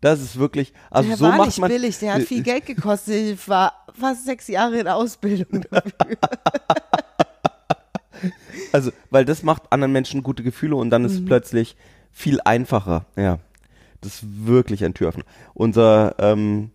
Das 0.00 0.20
ist 0.20 0.38
wirklich, 0.38 0.72
also 0.90 1.08
der 1.08 1.16
so 1.16 1.24
war 1.24 1.36
macht 1.38 1.46
nicht 1.48 1.58
man. 1.58 1.70
billig, 1.70 1.98
der 1.98 2.14
hat 2.14 2.22
viel 2.22 2.42
Geld 2.44 2.66
gekostet. 2.66 3.14
Ich 3.34 3.48
war 3.48 3.72
fast 3.98 4.24
sechs 4.26 4.46
Jahre 4.46 4.78
in 4.78 4.86
Ausbildung 4.86 5.62
dafür. 5.70 6.16
Also, 8.72 8.90
weil 9.10 9.24
das 9.24 9.42
macht 9.42 9.62
anderen 9.72 9.92
Menschen 9.92 10.22
gute 10.22 10.42
Gefühle 10.42 10.76
und 10.76 10.90
dann 10.90 11.04
ist 11.04 11.12
Mhm. 11.14 11.18
es 11.18 11.24
plötzlich 11.26 11.76
viel 12.12 12.40
einfacher. 12.44 13.06
Ja, 13.16 13.38
das 14.00 14.14
ist 14.22 14.46
wirklich 14.46 14.84
ein 14.84 14.94
Türöffner. 14.94 15.24
Unser 15.54 16.14
ähm, 16.18 16.70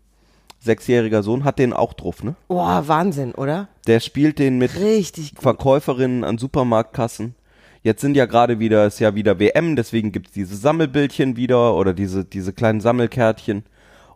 sechsjähriger 0.59 1.21
Sohn 1.23 1.43
hat 1.43 1.59
den 1.59 1.73
auch 1.73 1.93
drauf, 1.93 2.23
ne? 2.23 2.35
Boah, 2.47 2.87
Wahnsinn, 2.87 3.33
oder? 3.35 3.67
Der 3.87 3.99
spielt 3.99 4.39
den 4.39 4.57
mit 4.57 4.75
Richtig 4.79 5.35
gut. 5.35 5.43
Verkäuferinnen 5.43 6.23
an 6.23 6.37
Supermarktkassen. 6.37 7.35
Jetzt 7.83 8.01
sind 8.01 8.15
ja 8.15 8.25
gerade 8.25 8.59
wieder, 8.59 8.85
ist 8.87 8.99
ja 8.99 9.13
wieder 9.13 9.39
WM, 9.39 9.75
deswegen 9.75 10.11
gibt's 10.11 10.31
diese 10.31 10.55
Sammelbildchen 10.55 11.35
wieder 11.35 11.75
oder 11.75 11.93
diese, 11.93 12.23
diese 12.23 12.53
kleinen 12.53 12.79
Sammelkärtchen. 12.79 13.63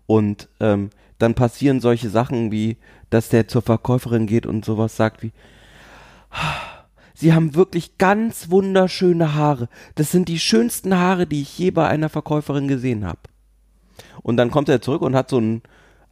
Und 0.06 0.48
ähm, 0.62 0.90
dann 1.20 1.36
passieren 1.36 1.82
solche 1.82 2.10
Sachen 2.10 2.52
wie, 2.52 2.78
dass 3.10 3.30
der 3.30 3.48
zur 3.48 3.62
Verkäuferin 3.62 4.26
geht 4.26 4.46
und 4.46 4.64
sowas 4.64 4.96
sagt 4.96 5.22
wie, 5.22 5.34
Sie 7.14 7.34
haben 7.34 7.56
wirklich 7.56 7.98
ganz 7.98 8.52
wunderschöne 8.52 9.34
Haare. 9.34 9.70
Das 9.96 10.12
sind 10.12 10.30
die 10.30 10.40
schönsten 10.40 10.96
Haare, 10.96 11.26
die 11.26 11.42
ich 11.42 11.58
je 11.58 11.72
bei 11.72 11.88
einer 11.88 12.10
Verkäuferin 12.10 12.68
gesehen 12.68 13.06
habe. 13.06 13.20
Und 14.22 14.38
dann 14.38 14.52
kommt 14.52 14.70
er 14.70 14.82
zurück 14.82 15.02
und 15.02 15.16
hat 15.16 15.30
so 15.30 15.40
ein, 15.40 15.64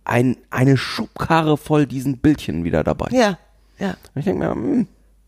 ein, 0.04 0.36
eine 0.50 0.78
Schubkarre 0.78 1.58
voll 1.58 1.86
diesen 1.86 2.18
Bildchen 2.18 2.64
wieder 2.64 2.84
dabei. 2.84 3.10
Ja, 3.12 3.38
ja. 3.78 3.90
Und 3.90 4.20
ich 4.20 4.26
denke 4.26 4.40
mir, 4.40 4.52
hm, 4.52 4.88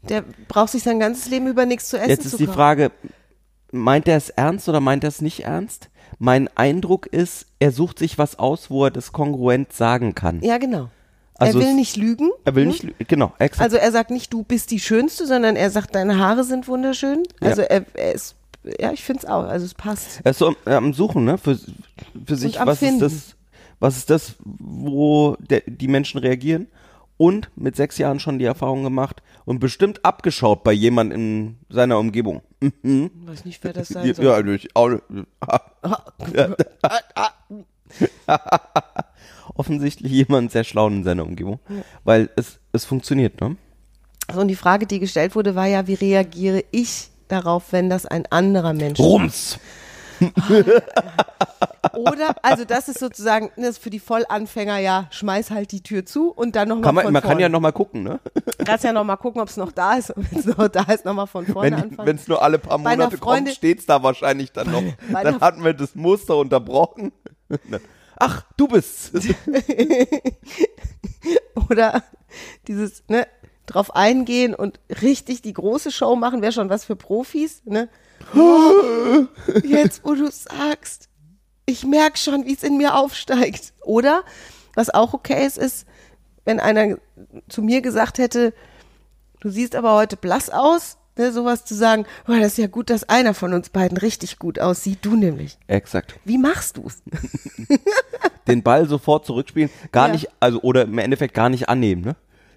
Der 0.09 0.23
braucht 0.47 0.71
sich 0.71 0.83
sein 0.83 0.99
ganzes 0.99 1.29
Leben 1.29 1.47
über 1.47 1.65
nichts 1.65 1.89
zu 1.89 1.97
essen 1.97 2.09
Jetzt 2.09 2.23
zu 2.23 2.29
ist 2.29 2.39
die 2.39 2.45
kaufen. 2.45 2.55
Frage, 2.55 2.91
meint 3.71 4.07
er 4.07 4.17
es 4.17 4.29
ernst 4.29 4.67
oder 4.69 4.79
meint 4.79 5.03
er 5.03 5.09
es 5.09 5.21
nicht 5.21 5.43
ernst? 5.45 5.89
Mein 6.19 6.49
Eindruck 6.55 7.05
ist, 7.07 7.45
er 7.59 7.71
sucht 7.71 7.99
sich 7.99 8.17
was 8.17 8.39
aus, 8.39 8.69
wo 8.69 8.85
er 8.85 8.91
das 8.91 9.11
kongruent 9.11 9.73
sagen 9.73 10.15
kann. 10.15 10.41
Ja, 10.41 10.57
genau. 10.57 10.89
Also 11.35 11.59
er 11.59 11.65
will 11.65 11.75
nicht 11.75 11.95
lügen. 11.97 12.31
Er 12.45 12.55
will 12.55 12.65
nicht, 12.65 12.83
lü- 12.83 12.93
genau, 13.07 13.33
exakt. 13.37 13.61
Also 13.61 13.77
er 13.77 13.91
sagt 13.91 14.09
nicht, 14.09 14.33
du 14.33 14.41
bist 14.43 14.71
die 14.71 14.79
Schönste, 14.79 15.27
sondern 15.27 15.55
er 15.55 15.69
sagt, 15.69 15.93
deine 15.93 16.17
Haare 16.17 16.43
sind 16.43 16.67
wunderschön. 16.67 17.23
Ja. 17.41 17.49
Also 17.49 17.61
er, 17.61 17.85
er 17.93 18.13
ist, 18.13 18.35
ja, 18.79 18.91
ich 18.91 19.03
finde 19.03 19.23
es 19.23 19.29
auch. 19.29 19.43
Also 19.43 19.65
es 19.65 19.75
passt. 19.75 20.21
er 20.23 20.31
ist 20.31 20.39
so 20.39 20.47
am, 20.47 20.55
äh, 20.65 20.73
am 20.73 20.93
Suchen, 20.93 21.25
ne, 21.25 21.37
für, 21.37 21.59
für 22.25 22.35
sich, 22.35 22.57
was 22.59 22.81
ist 22.81 22.99
das, 23.01 23.35
was 23.79 23.97
ist 23.97 24.09
das, 24.09 24.33
wo 24.43 25.35
der, 25.39 25.61
die 25.67 25.87
Menschen 25.87 26.17
reagieren? 26.19 26.67
Und 27.17 27.49
mit 27.55 27.75
sechs 27.75 27.97
Jahren 27.97 28.19
schon 28.19 28.37
die 28.37 28.45
Erfahrung 28.45 28.83
gemacht 28.83 29.23
und 29.43 29.59
bestimmt 29.59 30.05
abgeschaut 30.05 30.63
bei 30.63 30.71
jemand 30.71 31.11
in 31.11 31.57
seiner 31.69 31.97
Umgebung. 31.97 32.41
Mhm. 32.59 33.09
weiß 33.25 33.45
nicht, 33.45 33.63
wer 33.63 33.73
das 33.73 33.87
sein 33.87 34.13
soll. 34.13 34.25
ja, 34.25 34.39
ich 34.53 34.75
auch, 34.75 34.91
offensichtlich 39.55 40.11
jemand 40.11 40.51
sehr 40.51 40.63
schlau 40.63 40.87
in 40.87 41.03
seiner 41.03 41.23
Umgebung, 41.23 41.59
weil 42.03 42.29
es, 42.35 42.59
es 42.71 42.85
funktioniert, 42.85 43.41
ne? 43.41 43.57
So, 44.31 44.41
und 44.41 44.49
die 44.49 44.55
Frage, 44.55 44.85
die 44.85 44.99
gestellt 44.99 45.35
wurde, 45.35 45.55
war 45.55 45.67
ja, 45.67 45.87
wie 45.87 45.93
reagiere 45.93 46.63
ich 46.71 47.09
darauf, 47.27 47.71
wenn 47.71 47.89
das 47.89 48.05
ein 48.05 48.25
anderer 48.29 48.73
Mensch 48.73 48.99
Rums! 48.99 49.59
Oder, 51.93 52.35
also 52.43 52.65
das 52.65 52.89
ist 52.89 52.99
sozusagen, 52.99 53.51
das 53.55 53.69
ist 53.69 53.77
für 53.79 53.89
die 53.89 53.99
Vollanfänger, 53.99 54.77
ja, 54.79 55.07
schmeiß 55.11 55.51
halt 55.51 55.71
die 55.71 55.81
Tür 55.81 56.05
zu 56.05 56.31
und 56.31 56.55
dann 56.55 56.67
nochmal 56.69 56.93
von 56.93 56.95
man 56.95 57.03
vorne. 57.03 57.21
kann 57.21 57.39
ja 57.39 57.49
noch 57.49 57.59
mal 57.59 57.71
gucken, 57.71 58.03
ne? 58.03 58.19
Kannst 58.65 58.83
ja 58.83 58.93
nochmal 58.93 59.17
gucken, 59.17 59.41
ob 59.41 59.49
es 59.49 59.57
noch 59.57 59.71
da 59.71 59.95
ist. 59.95 60.11
Und 60.15 60.31
wenn 60.31 60.39
es 60.39 60.45
noch 60.45 60.67
da 60.67 60.83
ist, 60.91 61.05
nochmal 61.05 61.27
von 61.27 61.45
vorne 61.45 61.77
Wenn 61.77 61.83
anfangen. 61.83 62.15
es 62.15 62.27
nur 62.27 62.41
alle 62.41 62.59
paar 62.59 62.77
Monate 62.77 63.17
kommt, 63.17 63.49
steht's 63.49 63.85
da 63.85 64.03
wahrscheinlich 64.03 64.51
dann 64.51 64.71
noch. 64.71 64.83
bei 65.11 65.23
Dann 65.23 65.39
hatten 65.41 65.63
wir 65.63 65.73
das 65.73 65.95
Muster 65.95 66.37
unterbrochen. 66.37 67.11
Ach, 68.19 68.43
du 68.57 68.67
bist's. 68.67 69.11
Oder 71.69 72.03
dieses, 72.67 73.03
ne, 73.07 73.27
drauf 73.65 73.95
eingehen 73.95 74.55
und 74.55 74.79
richtig 75.01 75.41
die 75.41 75.53
große 75.53 75.91
Show 75.91 76.15
machen, 76.15 76.41
wäre 76.41 76.51
schon 76.51 76.69
was 76.69 76.85
für 76.85 76.95
Profis, 76.95 77.61
ne? 77.65 77.89
Jetzt, 79.63 80.01
wo 80.03 80.13
du 80.15 80.29
sagst, 80.31 81.09
ich 81.65 81.85
merke 81.85 82.17
schon, 82.17 82.45
wie 82.45 82.53
es 82.53 82.63
in 82.63 82.77
mir 82.77 82.95
aufsteigt. 82.95 83.73
Oder, 83.81 84.23
was 84.75 84.89
auch 84.89 85.13
okay 85.13 85.45
ist, 85.45 85.57
ist, 85.57 85.85
wenn 86.45 86.59
einer 86.59 86.97
zu 87.49 87.61
mir 87.61 87.81
gesagt 87.81 88.17
hätte, 88.17 88.53
du 89.41 89.49
siehst 89.49 89.75
aber 89.75 89.93
heute 89.95 90.15
blass 90.17 90.49
aus, 90.49 90.97
ne, 91.17 91.31
sowas 91.31 91.65
zu 91.65 91.75
sagen, 91.75 92.05
oh, 92.27 92.33
das 92.33 92.53
ist 92.53 92.57
ja 92.57 92.67
gut, 92.67 92.89
dass 92.89 93.07
einer 93.09 93.33
von 93.33 93.53
uns 93.53 93.69
beiden 93.69 93.97
richtig 93.97 94.39
gut 94.39 94.59
aussieht, 94.59 94.99
du 95.01 95.15
nämlich. 95.15 95.57
Exakt. 95.67 96.15
Wie 96.25 96.37
machst 96.37 96.77
du's? 96.77 97.01
Den 98.47 98.63
Ball 98.63 98.87
sofort 98.87 99.25
zurückspielen, 99.25 99.69
gar 99.91 100.07
Ja. 100.07 100.13
nicht, 100.13 100.29
also 100.39 100.61
oder 100.61 100.83
im 100.83 100.97
Endeffekt 100.99 101.33
gar 101.33 101.49
nicht 101.49 101.67
annehmen, 101.69 102.01
ne? 102.03 102.15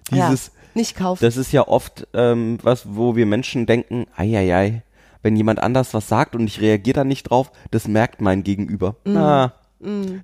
Dieses, 0.09 0.47
ja, 0.47 0.51
nicht 0.73 0.95
kaufen. 0.97 1.23
Das 1.23 1.35
ist 1.37 1.51
ja 1.51 1.67
oft 1.67 2.07
ähm, 2.13 2.59
was, 2.63 2.83
wo 2.95 3.15
wir 3.15 3.25
Menschen 3.25 3.65
denken, 3.65 4.07
ei, 4.15 4.81
wenn 5.23 5.35
jemand 5.35 5.61
anders 5.61 5.93
was 5.93 6.07
sagt 6.07 6.35
und 6.35 6.45
ich 6.47 6.61
reagiere 6.61 6.95
dann 6.95 7.07
nicht 7.07 7.23
drauf, 7.23 7.51
das 7.71 7.87
merkt 7.87 8.21
mein 8.21 8.43
Gegenüber. 8.43 8.95
Mhm. 9.05 9.13
Na, 9.13 9.53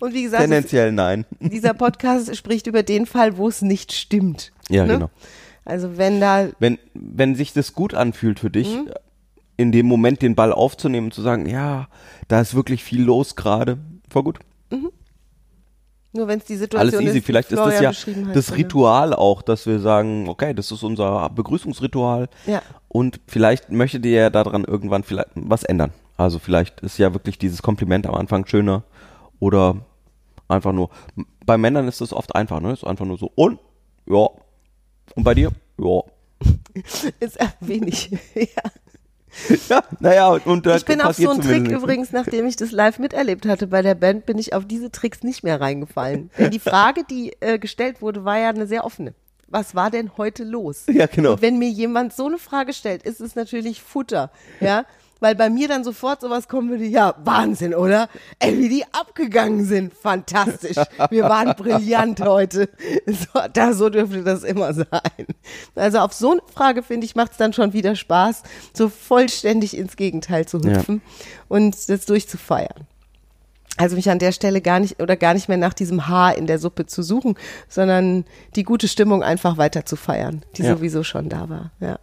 Und 0.00 0.12
wie 0.14 0.22
gesagt, 0.24 0.42
es- 0.42 0.48
tendenziell 0.50 0.92
nein. 0.92 1.24
dieser 1.40 1.74
Podcast 1.74 2.34
spricht 2.36 2.66
über 2.66 2.82
den 2.82 3.06
Fall, 3.06 3.36
wo 3.38 3.48
es 3.48 3.62
nicht 3.62 3.92
stimmt. 3.92 4.52
Ja, 4.68 4.84
ne? 4.86 4.94
genau. 4.94 5.10
Also 5.64 5.96
wenn 5.96 6.20
da, 6.20 6.48
Wenn, 6.58 6.78
wenn 6.94 7.34
sich 7.36 7.52
das 7.52 7.72
gut 7.72 7.94
anfühlt 7.94 8.40
für 8.40 8.50
dich, 8.50 8.68
Mhm. 8.76 8.90
in 9.56 9.72
dem 9.72 9.86
Moment 9.86 10.20
den 10.22 10.34
Ball 10.34 10.52
aufzunehmen 10.52 11.06
und 11.06 11.14
zu 11.14 11.22
sagen, 11.22 11.46
ja, 11.48 11.88
da 12.28 12.40
ist 12.40 12.54
wirklich 12.54 12.82
viel 12.84 13.02
los 13.02 13.36
gerade, 13.36 13.78
voll 14.10 14.24
gut. 14.24 14.38
Nur 16.12 16.28
wenn 16.28 16.38
es 16.38 16.44
die 16.44 16.56
Situation 16.56 16.94
Alles 16.94 17.08
easy. 17.08 17.18
ist, 17.18 17.26
Vielleicht 17.26 17.52
ist 17.52 17.58
das 17.58 17.80
ja 17.80 17.90
hat, 17.90 18.36
das? 18.36 18.54
Ritual 18.54 19.14
auch, 19.14 19.42
dass 19.42 19.66
wir 19.66 19.78
sagen, 19.78 20.28
okay, 20.28 20.52
das 20.52 20.70
ist 20.70 20.82
unser 20.82 21.30
Begrüßungsritual. 21.30 22.28
Ja. 22.46 22.62
Und 22.88 23.20
vielleicht 23.26 23.70
möchtet 23.70 24.04
ihr 24.04 24.12
ja 24.12 24.30
daran 24.30 24.64
irgendwann 24.64 25.04
vielleicht 25.04 25.30
was 25.34 25.62
ändern. 25.64 25.92
Also 26.18 26.38
vielleicht 26.38 26.80
ist 26.80 26.98
ja 26.98 27.14
wirklich 27.14 27.38
dieses 27.38 27.62
Kompliment 27.62 28.06
am 28.06 28.14
Anfang 28.14 28.46
schöner 28.46 28.82
oder 29.40 29.76
einfach 30.48 30.72
nur. 30.72 30.90
Bei 31.46 31.56
Männern 31.56 31.88
ist 31.88 32.00
das 32.00 32.12
oft 32.12 32.34
einfach, 32.34 32.60
ne? 32.60 32.72
Ist 32.72 32.84
einfach 32.84 33.06
nur 33.06 33.18
so, 33.18 33.32
und? 33.34 33.58
Ja. 34.06 34.28
Und 35.14 35.24
bei 35.24 35.34
dir? 35.34 35.50
Ja. 35.78 36.02
Ist 37.20 37.38
wenig. 37.60 38.10
ja. 38.34 38.62
Ja, 39.68 39.82
naja, 40.00 40.28
und, 40.28 40.46
und 40.46 40.66
Ich 40.66 40.84
bin 40.84 41.00
auf 41.00 41.16
so 41.16 41.30
einen 41.30 41.40
Trick 41.40 41.62
nichts. 41.62 41.78
übrigens, 41.78 42.12
nachdem 42.12 42.46
ich 42.46 42.56
das 42.56 42.70
live 42.70 42.98
miterlebt 42.98 43.46
hatte 43.46 43.66
bei 43.66 43.82
der 43.82 43.94
Band, 43.94 44.26
bin 44.26 44.38
ich 44.38 44.54
auf 44.54 44.66
diese 44.66 44.90
Tricks 44.90 45.22
nicht 45.22 45.42
mehr 45.42 45.60
reingefallen. 45.60 46.30
Denn 46.38 46.50
die 46.50 46.58
Frage, 46.58 47.02
die 47.08 47.32
äh, 47.40 47.58
gestellt 47.58 48.02
wurde, 48.02 48.24
war 48.24 48.38
ja 48.38 48.50
eine 48.50 48.66
sehr 48.66 48.84
offene. 48.84 49.14
Was 49.48 49.74
war 49.74 49.90
denn 49.90 50.16
heute 50.16 50.44
los? 50.44 50.84
Ja, 50.88 51.06
genau. 51.06 51.32
Und 51.32 51.42
wenn 51.42 51.58
mir 51.58 51.68
jemand 51.68 52.14
so 52.14 52.26
eine 52.26 52.38
Frage 52.38 52.72
stellt, 52.72 53.02
ist 53.02 53.20
es 53.20 53.34
natürlich 53.34 53.82
Futter, 53.82 54.30
ja, 54.60 54.84
weil 55.22 55.34
bei 55.36 55.48
mir 55.48 55.68
dann 55.68 55.84
sofort 55.84 56.20
sowas 56.20 56.48
kommen 56.48 56.68
würde, 56.68 56.84
ja, 56.84 57.14
Wahnsinn, 57.24 57.74
oder? 57.74 58.08
Ey, 58.40 58.58
wie 58.58 58.68
die 58.68 58.84
abgegangen 58.92 59.64
sind, 59.64 59.94
fantastisch. 59.94 60.76
Wir 61.10 61.24
waren 61.24 61.54
brillant 61.56 62.20
heute. 62.20 62.68
So, 63.06 63.40
da, 63.52 63.72
so 63.72 63.88
dürfte 63.88 64.22
das 64.22 64.42
immer 64.42 64.74
sein. 64.74 64.86
Also 65.74 65.98
auf 65.98 66.12
so 66.12 66.32
eine 66.32 66.40
Frage, 66.54 66.82
finde 66.82 67.04
ich, 67.04 67.14
macht 67.14 67.32
es 67.32 67.38
dann 67.38 67.52
schon 67.52 67.72
wieder 67.72 67.94
Spaß, 67.96 68.42
so 68.74 68.88
vollständig 68.88 69.76
ins 69.76 69.96
Gegenteil 69.96 70.46
zu 70.46 70.58
hüpfen 70.60 71.00
und 71.48 71.88
das 71.88 72.06
durchzufeiern. 72.06 72.86
Also 73.76 73.96
mich 73.96 74.10
an 74.10 74.18
der 74.18 74.32
Stelle 74.32 74.60
gar 74.60 74.80
nicht 74.80 75.00
oder 75.00 75.16
gar 75.16 75.34
nicht 75.34 75.48
mehr 75.48 75.56
nach 75.58 75.72
diesem 75.74 76.08
Haar 76.08 76.36
in 76.36 76.46
der 76.46 76.58
Suppe 76.58 76.86
zu 76.86 77.02
suchen, 77.02 77.36
sondern 77.68 78.24
die 78.56 78.64
gute 78.64 78.88
Stimmung 78.88 79.22
einfach 79.22 79.56
weiter 79.56 79.84
zu 79.86 79.96
feiern, 79.96 80.44
die 80.56 80.62
Ja. 80.62 80.76
sowieso 80.76 81.02
schon 81.04 81.28
da 81.28 81.48
war. 81.48 81.70
Ja. 81.80 81.98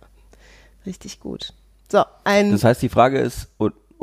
Richtig 0.86 1.20
gut. 1.20 1.54
So, 1.92 2.04
ein 2.24 2.52
Das 2.52 2.64
heißt, 2.64 2.82
die 2.82 2.90
Frage 2.90 3.20
ist, 3.20 3.50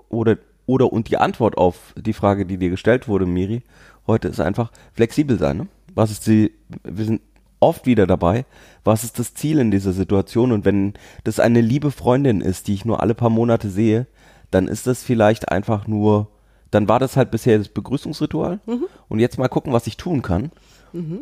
oder, 0.09 0.38
oder 0.66 0.92
und 0.92 1.09
die 1.09 1.18
Antwort 1.18 1.57
auf 1.57 1.94
die 1.96 2.12
Frage, 2.12 2.44
die 2.44 2.59
dir 2.59 2.70
gestellt 2.70 3.07
wurde, 3.09 3.27
Miri, 3.27 3.62
heute 4.07 4.29
ist 4.29 4.40
einfach 4.40 4.72
flexibel 4.92 5.38
sein. 5.38 5.57
Ne? 5.59 5.66
Was 5.94 6.11
ist 6.11 6.27
die, 6.27 6.53
wir 6.83 7.05
sind 7.05 7.20
oft 7.61 7.87
wieder 7.87 8.07
dabei, 8.07 8.44
was 8.85 9.05
ist 9.05 9.18
das 9.18 9.35
Ziel 9.35 9.59
in 9.59 9.70
dieser 9.70 9.92
Situation? 9.92 10.53
Und 10.53 10.64
wenn 10.64 10.94
das 11.25 11.40
eine 11.40 11.61
liebe 11.61 11.90
Freundin 11.90 12.40
ist, 12.40 12.68
die 12.68 12.75
ich 12.75 12.85
nur 12.85 13.01
alle 13.01 13.14
paar 13.14 13.31
Monate 13.31 13.70
sehe, 13.70 14.07
dann 14.51 14.68
ist 14.68 14.87
das 14.87 15.03
vielleicht 15.03 15.51
einfach 15.51 15.87
nur, 15.87 16.29
dann 16.70 16.88
war 16.88 16.99
das 16.99 17.16
halt 17.16 17.31
bisher 17.31 17.59
das 17.59 17.68
Begrüßungsritual. 17.68 18.61
Und 19.09 19.18
jetzt 19.20 19.38
mal 19.38 19.49
gucken, 19.49 19.72
was 19.72 19.87
ich 19.87 19.96
tun 19.96 20.22
kann, 20.22 20.51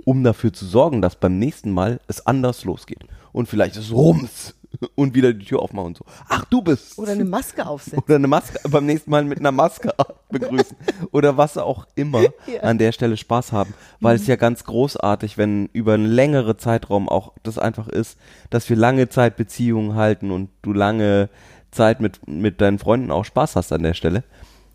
um 0.04 0.24
dafür 0.24 0.52
zu 0.52 0.66
sorgen, 0.66 1.02
dass 1.02 1.16
beim 1.16 1.38
nächsten 1.38 1.70
Mal 1.70 2.00
es 2.06 2.26
anders 2.26 2.64
losgeht. 2.64 3.04
Und 3.32 3.48
vielleicht 3.48 3.76
ist 3.76 3.92
Rums 3.92 4.54
und 4.94 5.14
wieder 5.14 5.32
die 5.32 5.44
Tür 5.44 5.60
aufmachen 5.60 5.88
und 5.88 5.98
so. 5.98 6.04
Ach, 6.28 6.44
du 6.46 6.62
bist. 6.62 6.98
oder 6.98 7.12
eine 7.12 7.24
Maske 7.24 7.66
aufsetzen. 7.66 7.98
Oder 8.04 8.16
eine 8.16 8.26
Maske, 8.28 8.58
beim 8.68 8.86
nächsten 8.86 9.10
Mal 9.10 9.24
mit 9.24 9.38
einer 9.38 9.52
Maske 9.52 9.92
begrüßen. 10.30 10.76
Oder 11.12 11.36
was 11.36 11.56
auch 11.58 11.86
immer 11.94 12.22
Ja. 12.46 12.60
an 12.62 12.78
der 12.78 12.92
Stelle 12.92 13.16
Spaß 13.16 13.52
haben. 13.52 13.74
Weil 14.00 14.16
es 14.16 14.26
ja 14.26 14.36
ganz 14.36 14.64
großartig, 14.64 15.38
wenn 15.38 15.66
über 15.72 15.94
einen 15.94 16.06
längere 16.06 16.56
Zeitraum 16.56 17.08
auch 17.08 17.32
das 17.42 17.58
einfach 17.58 17.88
ist, 17.88 18.18
dass 18.50 18.68
wir 18.68 18.76
lange 18.76 19.08
Zeit 19.08 19.36
Beziehungen 19.36 19.94
halten 19.94 20.30
und 20.30 20.50
du 20.62 20.72
lange 20.72 21.28
Zeit 21.70 22.00
mit, 22.00 22.26
mit 22.28 22.60
deinen 22.60 22.78
Freunden 22.78 23.10
auch 23.10 23.24
Spaß 23.24 23.56
hast 23.56 23.72
an 23.72 23.82
der 23.82 23.94
Stelle. 23.94 24.24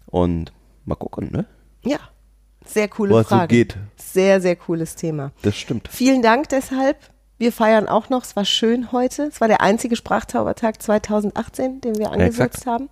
Und 0.05 0.51
mal 0.85 0.95
gucken, 0.95 1.29
ne? 1.31 1.45
Ja. 1.83 1.97
Sehr 2.65 2.87
coole 2.87 3.13
Was 3.15 3.29
so 3.29 3.35
Frage. 3.35 3.47
geht. 3.55 3.77
Sehr, 3.95 4.41
sehr 4.41 4.55
cooles 4.55 4.95
Thema. 4.95 5.31
Das 5.41 5.55
stimmt. 5.55 5.87
Vielen 5.87 6.21
Dank 6.21 6.49
deshalb. 6.49 6.97
Wir 7.39 7.51
feiern 7.51 7.87
auch 7.87 8.09
noch. 8.09 8.23
Es 8.23 8.35
war 8.35 8.45
schön 8.45 8.91
heute. 8.91 9.23
Es 9.23 9.41
war 9.41 9.47
der 9.47 9.61
einzige 9.61 9.95
Sprachzaubertag 9.95 10.81
2018, 10.81 11.81
den 11.81 11.97
wir 11.97 12.11
angesetzt 12.11 12.59
Exakt. 12.59 12.65
haben. 12.67 12.89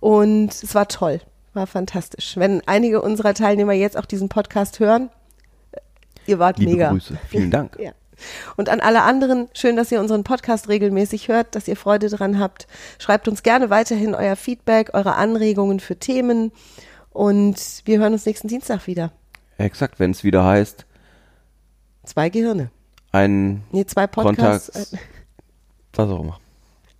Und 0.00 0.48
es 0.52 0.74
war 0.74 0.88
toll. 0.88 1.20
War 1.54 1.66
fantastisch. 1.66 2.36
Wenn 2.36 2.62
einige 2.66 3.00
unserer 3.00 3.32
Teilnehmer 3.32 3.72
jetzt 3.72 3.96
auch 3.96 4.04
diesen 4.04 4.28
Podcast 4.28 4.80
hören, 4.80 5.08
äh, 5.72 5.78
ihr 6.26 6.38
wart 6.38 6.58
Liebe 6.58 6.72
mega. 6.72 6.90
Grüße. 6.90 7.16
Vielen 7.28 7.50
Dank. 7.50 7.78
Ja. 7.80 7.92
Und 8.56 8.70
an 8.70 8.80
alle 8.80 9.02
anderen, 9.02 9.48
schön, 9.52 9.76
dass 9.76 9.92
ihr 9.92 10.00
unseren 10.00 10.24
Podcast 10.24 10.70
regelmäßig 10.70 11.28
hört, 11.28 11.54
dass 11.54 11.68
ihr 11.68 11.76
Freude 11.76 12.08
dran 12.08 12.38
habt. 12.38 12.66
Schreibt 12.98 13.28
uns 13.28 13.42
gerne 13.42 13.68
weiterhin 13.68 14.14
euer 14.14 14.36
Feedback, 14.36 14.94
eure 14.94 15.16
Anregungen 15.16 15.80
für 15.80 15.96
Themen. 15.96 16.50
Und 17.10 17.82
wir 17.84 17.98
hören 17.98 18.14
uns 18.14 18.24
nächsten 18.24 18.48
Dienstag 18.48 18.86
wieder. 18.86 19.12
Exakt, 19.58 20.00
wenn 20.00 20.12
es 20.12 20.24
wieder 20.24 20.44
heißt, 20.44 20.86
Zwei 22.06 22.30
Gehirne. 22.30 22.70
Ein 23.12 23.62
Nee, 23.72 23.84
zwei 23.86 24.06
Podcasts. 24.06 24.72
Kontakt, 24.72 24.98
was 25.94 26.10
auch 26.10 26.20
immer. 26.20 26.38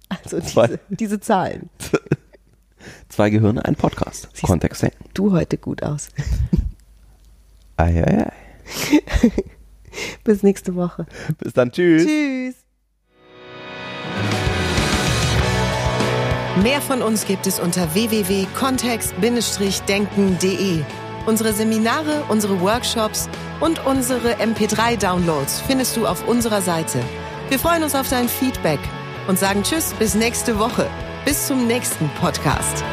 Also 0.08 0.40
Zwei. 0.40 0.66
diese, 0.68 0.80
diese 0.90 1.20
Zahlen. 1.20 1.68
Zwei 3.08 3.30
Gehirne, 3.30 3.64
ein 3.64 3.74
Podcast. 3.74 4.28
Siehst- 4.32 4.46
Kontext 4.46 4.82
denken. 4.82 5.04
Du 5.14 5.32
heute 5.32 5.58
gut 5.58 5.82
aus. 5.82 6.10
Ei, 7.78 8.02
ei, 8.02 8.26
ei. 8.26 8.32
Bis 10.24 10.42
nächste 10.42 10.74
Woche. 10.76 11.04
Bis 11.38 11.52
dann, 11.52 11.70
tschüss. 11.72 12.06
Tschüss. 12.06 12.54
Mehr 16.62 16.80
von 16.80 17.02
uns 17.02 17.26
gibt 17.26 17.46
es 17.46 17.60
unter 17.60 17.92
www.kontext-denken.de. 17.94 20.80
Unsere 21.26 21.52
Seminare, 21.52 22.24
unsere 22.28 22.60
Workshops 22.60 23.28
und 23.60 23.84
unsere 23.84 24.34
MP3-Downloads 24.34 25.60
findest 25.66 25.96
du 25.96 26.06
auf 26.06 26.26
unserer 26.28 26.62
Seite. 26.62 27.00
Wir 27.48 27.58
freuen 27.58 27.82
uns 27.82 27.94
auf 27.94 28.08
dein 28.08 28.28
Feedback 28.28 28.80
und 29.26 29.38
sagen 29.38 29.62
Tschüss 29.64 29.92
bis 29.98 30.14
nächste 30.14 30.58
Woche. 30.58 30.88
Bis 31.24 31.48
zum 31.48 31.66
nächsten 31.66 32.08
Podcast. 32.20 32.84